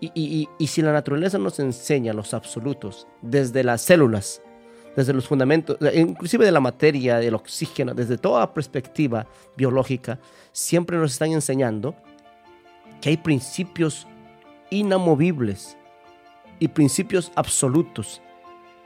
Y, 0.00 0.06
y- 0.14 0.42
y- 0.42 0.48
y 0.58 0.66
si 0.68 0.80
la 0.82 0.92
naturaleza 0.92 1.38
nos 1.38 1.58
enseña 1.58 2.12
los 2.12 2.34
absolutos 2.34 3.06
desde 3.20 3.64
las 3.64 3.80
células, 3.82 4.42
desde 4.94 5.12
los 5.12 5.26
fundamentos, 5.26 5.76
eh, 5.80 5.98
inclusive 6.00 6.44
de 6.44 6.52
la 6.52 6.60
materia, 6.60 7.16
del 7.16 7.34
oxígeno, 7.34 7.94
desde 7.94 8.18
toda 8.18 8.52
perspectiva 8.54 9.26
biológica, 9.56 10.18
siempre 10.52 10.98
nos 10.98 11.12
están 11.12 11.32
enseñando 11.32 11.94
que 13.00 13.08
hay 13.08 13.16
principios 13.16 14.06
inamovibles 14.70 15.76
y 16.60 16.68
principios 16.68 17.32
absolutos. 17.34 18.20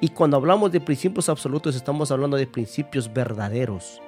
Y 0.00 0.09
cuando 0.11 0.37
hablamos 0.37 0.72
de 0.72 0.80
principios 0.80 1.28
absolutos 1.28 1.74
estamos 1.74 2.11
hablando 2.11 2.37
de 2.37 2.46
principios 2.46 3.12
verdaderos, 3.12 4.02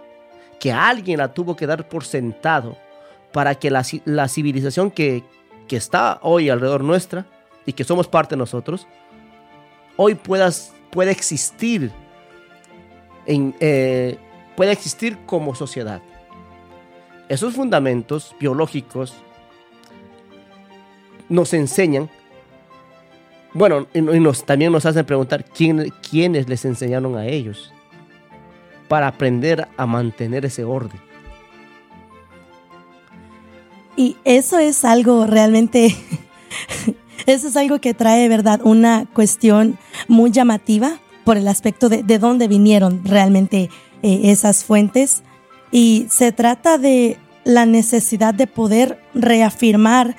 que 0.61 0.73
alguien 0.73 1.19
la 1.19 1.33
tuvo 1.33 1.57
que 1.57 1.67
dar 1.67 1.89
por 1.89 2.05
sentado 2.05 2.77
para 3.33 3.55
que 3.55 3.71
la, 3.71 3.85
la 4.05 4.29
civilización 4.29 4.91
que, 4.91 5.25
que 5.67 5.77
está 5.77 6.19
hoy 6.23 6.51
alrededor 6.51 6.83
nuestra 6.83 7.27
y 7.65 7.73
que 7.73 7.85
somos 7.85 8.09
parte 8.09 8.35
de 8.35 8.39
nosotros, 8.39 8.87
hoy 9.97 10.15
puedas, 10.15 10.73
pueda 10.91 11.11
existir, 11.11 11.91
eh, 13.27 14.19
pueda 14.57 14.73
existir 14.73 15.19
como 15.27 15.55
sociedad. 15.55 16.01
Esos 17.29 17.55
fundamentos 17.55 18.35
biológicos 18.41 19.15
nos 21.29 21.53
enseñan, 21.53 22.09
bueno, 23.55 23.87
y 23.95 24.01
nos, 24.01 24.45
también 24.45 24.73
nos 24.73 24.87
hacen 24.87 25.05
preguntar 25.05 25.45
quién, 25.45 25.93
quiénes 26.09 26.49
les 26.49 26.65
enseñaron 26.65 27.17
a 27.17 27.27
ellos. 27.27 27.73
para 28.89 29.07
aprender 29.07 29.69
a 29.77 29.85
mantener 29.85 30.47
ese 30.47 30.65
orden. 30.65 30.99
Y 33.97 34.17
eso 34.25 34.59
es 34.59 34.85
algo 34.85 35.27
realmente, 35.27 35.95
eso 37.27 37.49
es 37.49 37.57
algo 37.57 37.81
que 37.81 37.93
trae, 37.93 38.29
¿verdad? 38.31 38.61
Una 38.65 39.05
cuestión 39.13 39.77
muy 40.07 40.31
llamativa 40.31 41.01
por 41.25 41.37
el 41.37 41.49
aspecto 41.49 41.91
de, 41.91 42.03
de 42.03 42.19
dónde 42.19 42.49
vinieron 42.49 43.05
realmente 43.05 43.69
eh, 44.03 44.21
esas 44.25 44.65
fuentes. 44.65 45.23
Y 45.71 46.07
se 46.11 46.33
trata 46.33 46.79
de 46.79 47.19
la 47.45 47.67
necesidad 47.67 48.35
de 48.35 48.47
poder 48.47 49.03
reafirmar 49.15 50.17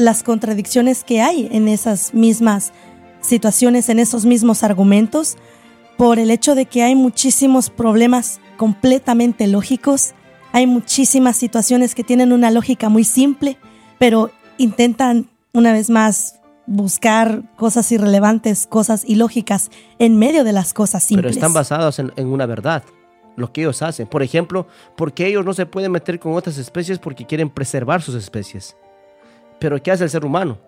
las 0.00 0.22
contradicciones 0.22 1.04
que 1.04 1.20
hay 1.20 1.48
en 1.52 1.68
esas 1.68 2.14
mismas 2.14 2.72
situaciones, 3.20 3.88
en 3.88 3.98
esos 3.98 4.24
mismos 4.26 4.62
argumentos, 4.62 5.36
por 5.96 6.18
el 6.18 6.30
hecho 6.30 6.54
de 6.54 6.66
que 6.66 6.82
hay 6.82 6.94
muchísimos 6.94 7.70
problemas 7.70 8.40
completamente 8.56 9.46
lógicos, 9.46 10.14
hay 10.52 10.66
muchísimas 10.66 11.36
situaciones 11.36 11.94
que 11.94 12.04
tienen 12.04 12.32
una 12.32 12.50
lógica 12.50 12.88
muy 12.88 13.04
simple, 13.04 13.58
pero 13.98 14.30
intentan 14.58 15.28
una 15.52 15.72
vez 15.72 15.90
más 15.90 16.40
buscar 16.66 17.42
cosas 17.56 17.90
irrelevantes, 17.92 18.66
cosas 18.66 19.04
ilógicas 19.06 19.70
en 19.98 20.18
medio 20.18 20.44
de 20.44 20.52
las 20.52 20.72
cosas 20.72 21.02
simples. 21.02 21.34
Pero 21.34 21.46
están 21.46 21.52
basados 21.52 21.98
en, 21.98 22.12
en 22.16 22.28
una 22.28 22.46
verdad, 22.46 22.84
lo 23.36 23.52
que 23.52 23.62
ellos 23.62 23.82
hacen. 23.82 24.06
Por 24.06 24.22
ejemplo, 24.22 24.66
porque 24.96 25.26
ellos 25.26 25.44
no 25.44 25.52
se 25.52 25.66
pueden 25.66 25.92
meter 25.92 26.18
con 26.18 26.34
otras 26.34 26.58
especies 26.58 26.98
porque 26.98 27.26
quieren 27.26 27.50
preservar 27.50 28.02
sus 28.02 28.14
especies. 28.14 28.76
Pero 29.60 29.80
¿qué 29.82 29.92
hace 29.92 30.04
el 30.04 30.10
ser 30.10 30.24
humano? 30.24 30.58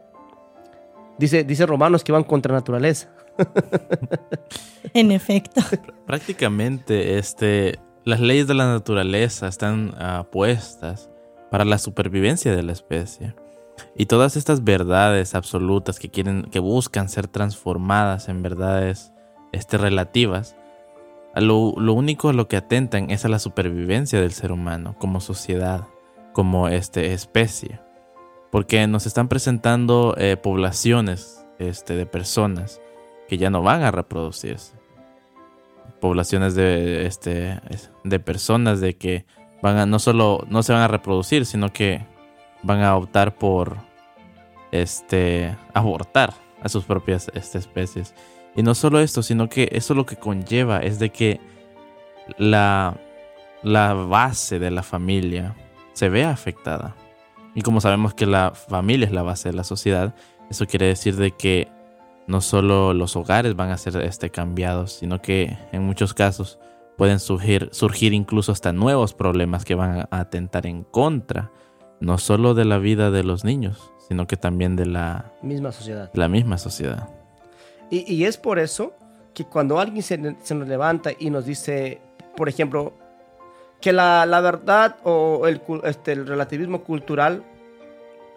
Dice, 1.18 1.44
dice 1.44 1.66
Romanos 1.66 2.04
que 2.04 2.12
van 2.12 2.24
contra 2.24 2.54
naturaleza. 2.54 3.08
en 4.94 5.10
efecto. 5.12 5.60
Prácticamente, 6.06 7.18
este, 7.18 7.78
las 8.04 8.20
leyes 8.20 8.46
de 8.46 8.54
la 8.54 8.66
naturaleza 8.66 9.48
están 9.48 9.94
uh, 9.94 10.24
puestas 10.30 11.10
para 11.50 11.64
la 11.64 11.78
supervivencia 11.78 12.54
de 12.54 12.62
la 12.62 12.72
especie. 12.72 13.34
Y 13.96 14.06
todas 14.06 14.36
estas 14.36 14.64
verdades 14.64 15.34
absolutas 15.34 15.98
que 15.98 16.10
quieren, 16.10 16.44
que 16.44 16.60
buscan 16.60 17.08
ser 17.08 17.28
transformadas 17.28 18.28
en 18.28 18.42
verdades 18.42 19.12
este, 19.52 19.78
relativas, 19.78 20.56
lo, 21.34 21.74
lo 21.76 21.94
único 21.94 22.28
a 22.28 22.32
lo 22.34 22.48
que 22.48 22.56
atentan 22.56 23.10
es 23.10 23.24
a 23.24 23.28
la 23.28 23.38
supervivencia 23.38 24.20
del 24.20 24.32
ser 24.32 24.52
humano 24.52 24.96
como 24.98 25.20
sociedad, 25.20 25.86
como 26.32 26.68
este, 26.68 27.12
especie. 27.14 27.80
Porque 28.52 28.86
nos 28.86 29.06
están 29.06 29.28
presentando 29.28 30.14
eh, 30.18 30.36
poblaciones 30.36 31.44
este, 31.58 31.96
de 31.96 32.06
personas 32.06 32.80
que 33.26 33.38
ya 33.38 33.48
no 33.48 33.62
van 33.62 33.82
a 33.82 33.90
reproducirse. 33.90 34.74
Poblaciones 36.00 36.54
de, 36.54 37.06
este, 37.06 37.60
de 38.04 38.20
personas 38.20 38.80
de 38.80 38.94
que 38.98 39.24
van 39.62 39.78
a, 39.78 39.86
no 39.86 39.98
solo 39.98 40.44
no 40.50 40.62
se 40.62 40.74
van 40.74 40.82
a 40.82 40.88
reproducir, 40.88 41.46
sino 41.46 41.72
que 41.72 42.06
van 42.62 42.82
a 42.82 42.94
optar 42.94 43.36
por 43.36 43.78
este, 44.70 45.56
abortar 45.72 46.34
a 46.62 46.68
sus 46.68 46.84
propias 46.84 47.30
este, 47.32 47.56
especies. 47.56 48.14
Y 48.54 48.62
no 48.62 48.74
solo 48.74 49.00
esto, 49.00 49.22
sino 49.22 49.48
que 49.48 49.70
eso 49.72 49.94
lo 49.94 50.04
que 50.04 50.16
conlleva 50.16 50.80
es 50.80 50.98
de 50.98 51.08
que 51.08 51.40
la, 52.36 52.98
la 53.62 53.94
base 53.94 54.58
de 54.58 54.70
la 54.70 54.82
familia 54.82 55.56
se 55.94 56.10
vea 56.10 56.30
afectada. 56.30 56.94
Y 57.54 57.62
como 57.62 57.80
sabemos 57.80 58.14
que 58.14 58.26
la 58.26 58.52
familia 58.54 59.06
es 59.06 59.12
la 59.12 59.22
base 59.22 59.50
de 59.50 59.54
la 59.54 59.64
sociedad, 59.64 60.14
eso 60.50 60.66
quiere 60.66 60.86
decir 60.86 61.16
de 61.16 61.32
que 61.32 61.68
no 62.26 62.40
solo 62.40 62.94
los 62.94 63.16
hogares 63.16 63.56
van 63.56 63.70
a 63.70 63.78
ser 63.78 63.96
este, 64.02 64.30
cambiados, 64.30 64.92
sino 64.92 65.20
que 65.20 65.58
en 65.72 65.82
muchos 65.82 66.14
casos 66.14 66.58
pueden 66.96 67.18
surgir, 67.18 67.68
surgir 67.72 68.12
incluso 68.12 68.52
hasta 68.52 68.72
nuevos 68.72 69.14
problemas 69.14 69.64
que 69.64 69.74
van 69.74 70.00
a 70.00 70.08
atentar 70.10 70.66
en 70.66 70.84
contra, 70.84 71.50
no 72.00 72.18
solo 72.18 72.54
de 72.54 72.64
la 72.64 72.78
vida 72.78 73.10
de 73.10 73.24
los 73.24 73.44
niños, 73.44 73.90
sino 74.08 74.26
que 74.26 74.36
también 74.36 74.76
de 74.76 74.86
la 74.86 75.32
misma 75.42 75.72
sociedad. 75.72 76.10
La 76.14 76.28
misma 76.28 76.58
sociedad. 76.58 77.08
Y, 77.90 78.12
y 78.12 78.24
es 78.24 78.36
por 78.36 78.58
eso 78.58 78.94
que 79.34 79.44
cuando 79.44 79.78
alguien 79.78 80.02
se, 80.02 80.36
se, 80.42 80.54
nos 80.54 80.68
levanta 80.68 81.10
y 81.18 81.30
nos 81.30 81.46
dice, 81.46 82.00
por 82.36 82.48
ejemplo, 82.48 82.94
que 83.82 83.92
la, 83.92 84.24
la 84.24 84.40
verdad 84.40 84.96
o 85.04 85.46
el, 85.46 85.60
este, 85.84 86.12
el 86.12 86.26
relativismo 86.26 86.82
cultural 86.82 87.44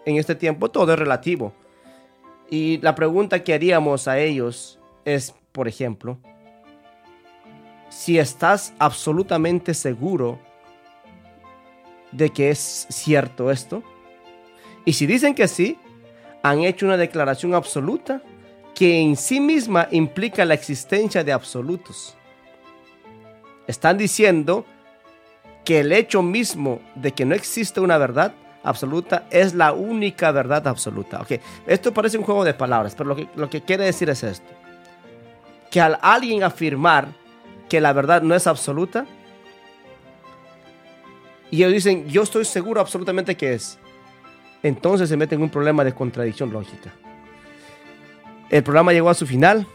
en 0.04 0.16
este 0.16 0.34
tiempo 0.34 0.70
todo 0.70 0.92
es 0.92 0.98
relativo. 0.98 1.54
Y 2.50 2.78
la 2.78 2.94
pregunta 2.94 3.42
que 3.42 3.54
haríamos 3.54 4.06
a 4.06 4.18
ellos 4.18 4.78
es, 5.04 5.34
por 5.52 5.68
ejemplo, 5.68 6.18
si 7.88 8.18
estás 8.18 8.74
absolutamente 8.78 9.72
seguro 9.72 10.38
de 12.12 12.30
que 12.30 12.50
es 12.50 12.86
cierto 12.90 13.50
esto. 13.50 13.82
Y 14.84 14.92
si 14.92 15.06
dicen 15.06 15.34
que 15.34 15.48
sí, 15.48 15.78
han 16.42 16.60
hecho 16.60 16.86
una 16.86 16.96
declaración 16.96 17.54
absoluta 17.54 18.22
que 18.74 19.00
en 19.00 19.16
sí 19.16 19.40
misma 19.40 19.88
implica 19.90 20.44
la 20.44 20.54
existencia 20.54 21.24
de 21.24 21.32
absolutos. 21.32 22.16
Están 23.66 23.98
diciendo 23.98 24.64
que 25.66 25.80
el 25.80 25.92
hecho 25.92 26.22
mismo 26.22 26.80
de 26.94 27.12
que 27.12 27.26
no 27.26 27.34
existe 27.34 27.80
una 27.80 27.98
verdad 27.98 28.32
absoluta 28.62 29.26
es 29.30 29.52
la 29.52 29.72
única 29.72 30.30
verdad 30.30 30.66
absoluta. 30.66 31.20
Okay. 31.20 31.40
Esto 31.66 31.92
parece 31.92 32.16
un 32.16 32.24
juego 32.24 32.44
de 32.44 32.54
palabras, 32.54 32.94
pero 32.94 33.08
lo 33.08 33.16
que, 33.16 33.28
lo 33.36 33.50
que 33.50 33.60
quiere 33.60 33.84
decir 33.84 34.08
es 34.08 34.22
esto. 34.22 34.46
Que 35.70 35.82
al 35.82 35.98
alguien 36.00 36.42
afirmar 36.42 37.08
que 37.68 37.80
la 37.80 37.92
verdad 37.92 38.22
no 38.22 38.34
es 38.34 38.46
absoluta, 38.46 39.04
y 41.50 41.58
ellos 41.58 41.72
dicen, 41.72 42.08
yo 42.08 42.22
estoy 42.22 42.44
seguro 42.44 42.80
absolutamente 42.80 43.36
que 43.36 43.52
es, 43.52 43.78
entonces 44.62 45.08
se 45.08 45.16
meten 45.16 45.40
en 45.40 45.44
un 45.44 45.50
problema 45.50 45.84
de 45.84 45.92
contradicción 45.92 46.52
lógica. 46.52 46.92
El 48.50 48.62
programa 48.62 48.92
llegó 48.92 49.10
a 49.10 49.14
su 49.14 49.26
final. 49.26 49.66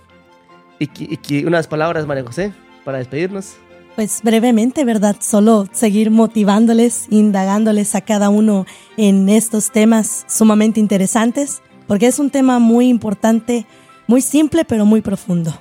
Y, 0.80 1.46
unas 1.46 1.68
palabras, 1.68 2.08
María 2.08 2.24
José, 2.24 2.54
para 2.84 2.98
despedirnos. 2.98 3.56
Pues 3.96 4.22
brevemente, 4.24 4.86
¿verdad? 4.86 5.18
Solo 5.20 5.68
seguir 5.72 6.12
motivándoles, 6.12 7.08
indagándoles 7.10 7.94
a 7.96 8.02
cada 8.02 8.30
uno 8.30 8.66
en 8.98 9.28
estos 9.28 9.72
temas 9.72 10.26
sumamente 10.30 10.80
interesantes, 10.80 11.62
porque 11.88 12.08
es 12.08 12.18
un 12.20 12.30
tema 12.30 12.60
muy 12.60 12.88
importante, 12.88 13.66
muy 14.08 14.22
simple, 14.22 14.64
pero 14.64 14.86
muy 14.86 15.02
profundo. 15.02 15.54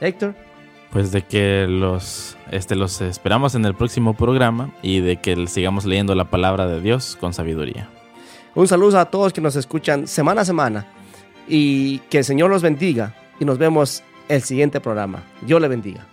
Héctor. 0.00 0.34
Pues 0.90 1.12
de 1.12 1.22
que 1.22 1.66
los, 1.68 2.36
este, 2.50 2.74
los 2.74 3.00
esperamos 3.00 3.54
en 3.54 3.64
el 3.64 3.74
próximo 3.74 4.14
programa 4.14 4.72
y 4.82 5.00
de 5.00 5.16
que 5.16 5.46
sigamos 5.46 5.84
leyendo 5.84 6.14
la 6.14 6.30
palabra 6.30 6.66
de 6.66 6.80
Dios 6.80 7.16
con 7.18 7.34
sabiduría. 7.34 7.88
Un 8.54 8.68
saludo 8.68 8.98
a 8.98 9.06
todos 9.06 9.32
que 9.32 9.40
nos 9.40 9.56
escuchan 9.56 10.06
semana 10.06 10.42
a 10.42 10.44
semana 10.44 10.86
y 11.48 11.98
que 12.10 12.18
el 12.18 12.24
Señor 12.24 12.50
los 12.50 12.62
bendiga 12.62 13.14
y 13.40 13.44
nos 13.44 13.58
vemos 13.58 14.02
el 14.28 14.42
siguiente 14.42 14.80
programa. 14.80 15.22
Dios 15.42 15.60
le 15.60 15.68
bendiga. 15.68 16.06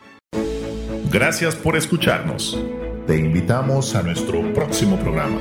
Gracias 1.13 1.55
por 1.55 1.75
escucharnos. 1.77 2.59
Te 3.05 3.15
invitamos 3.15 3.93
a 3.93 4.01
nuestro 4.01 4.51
próximo 4.51 4.97
programa. 4.97 5.37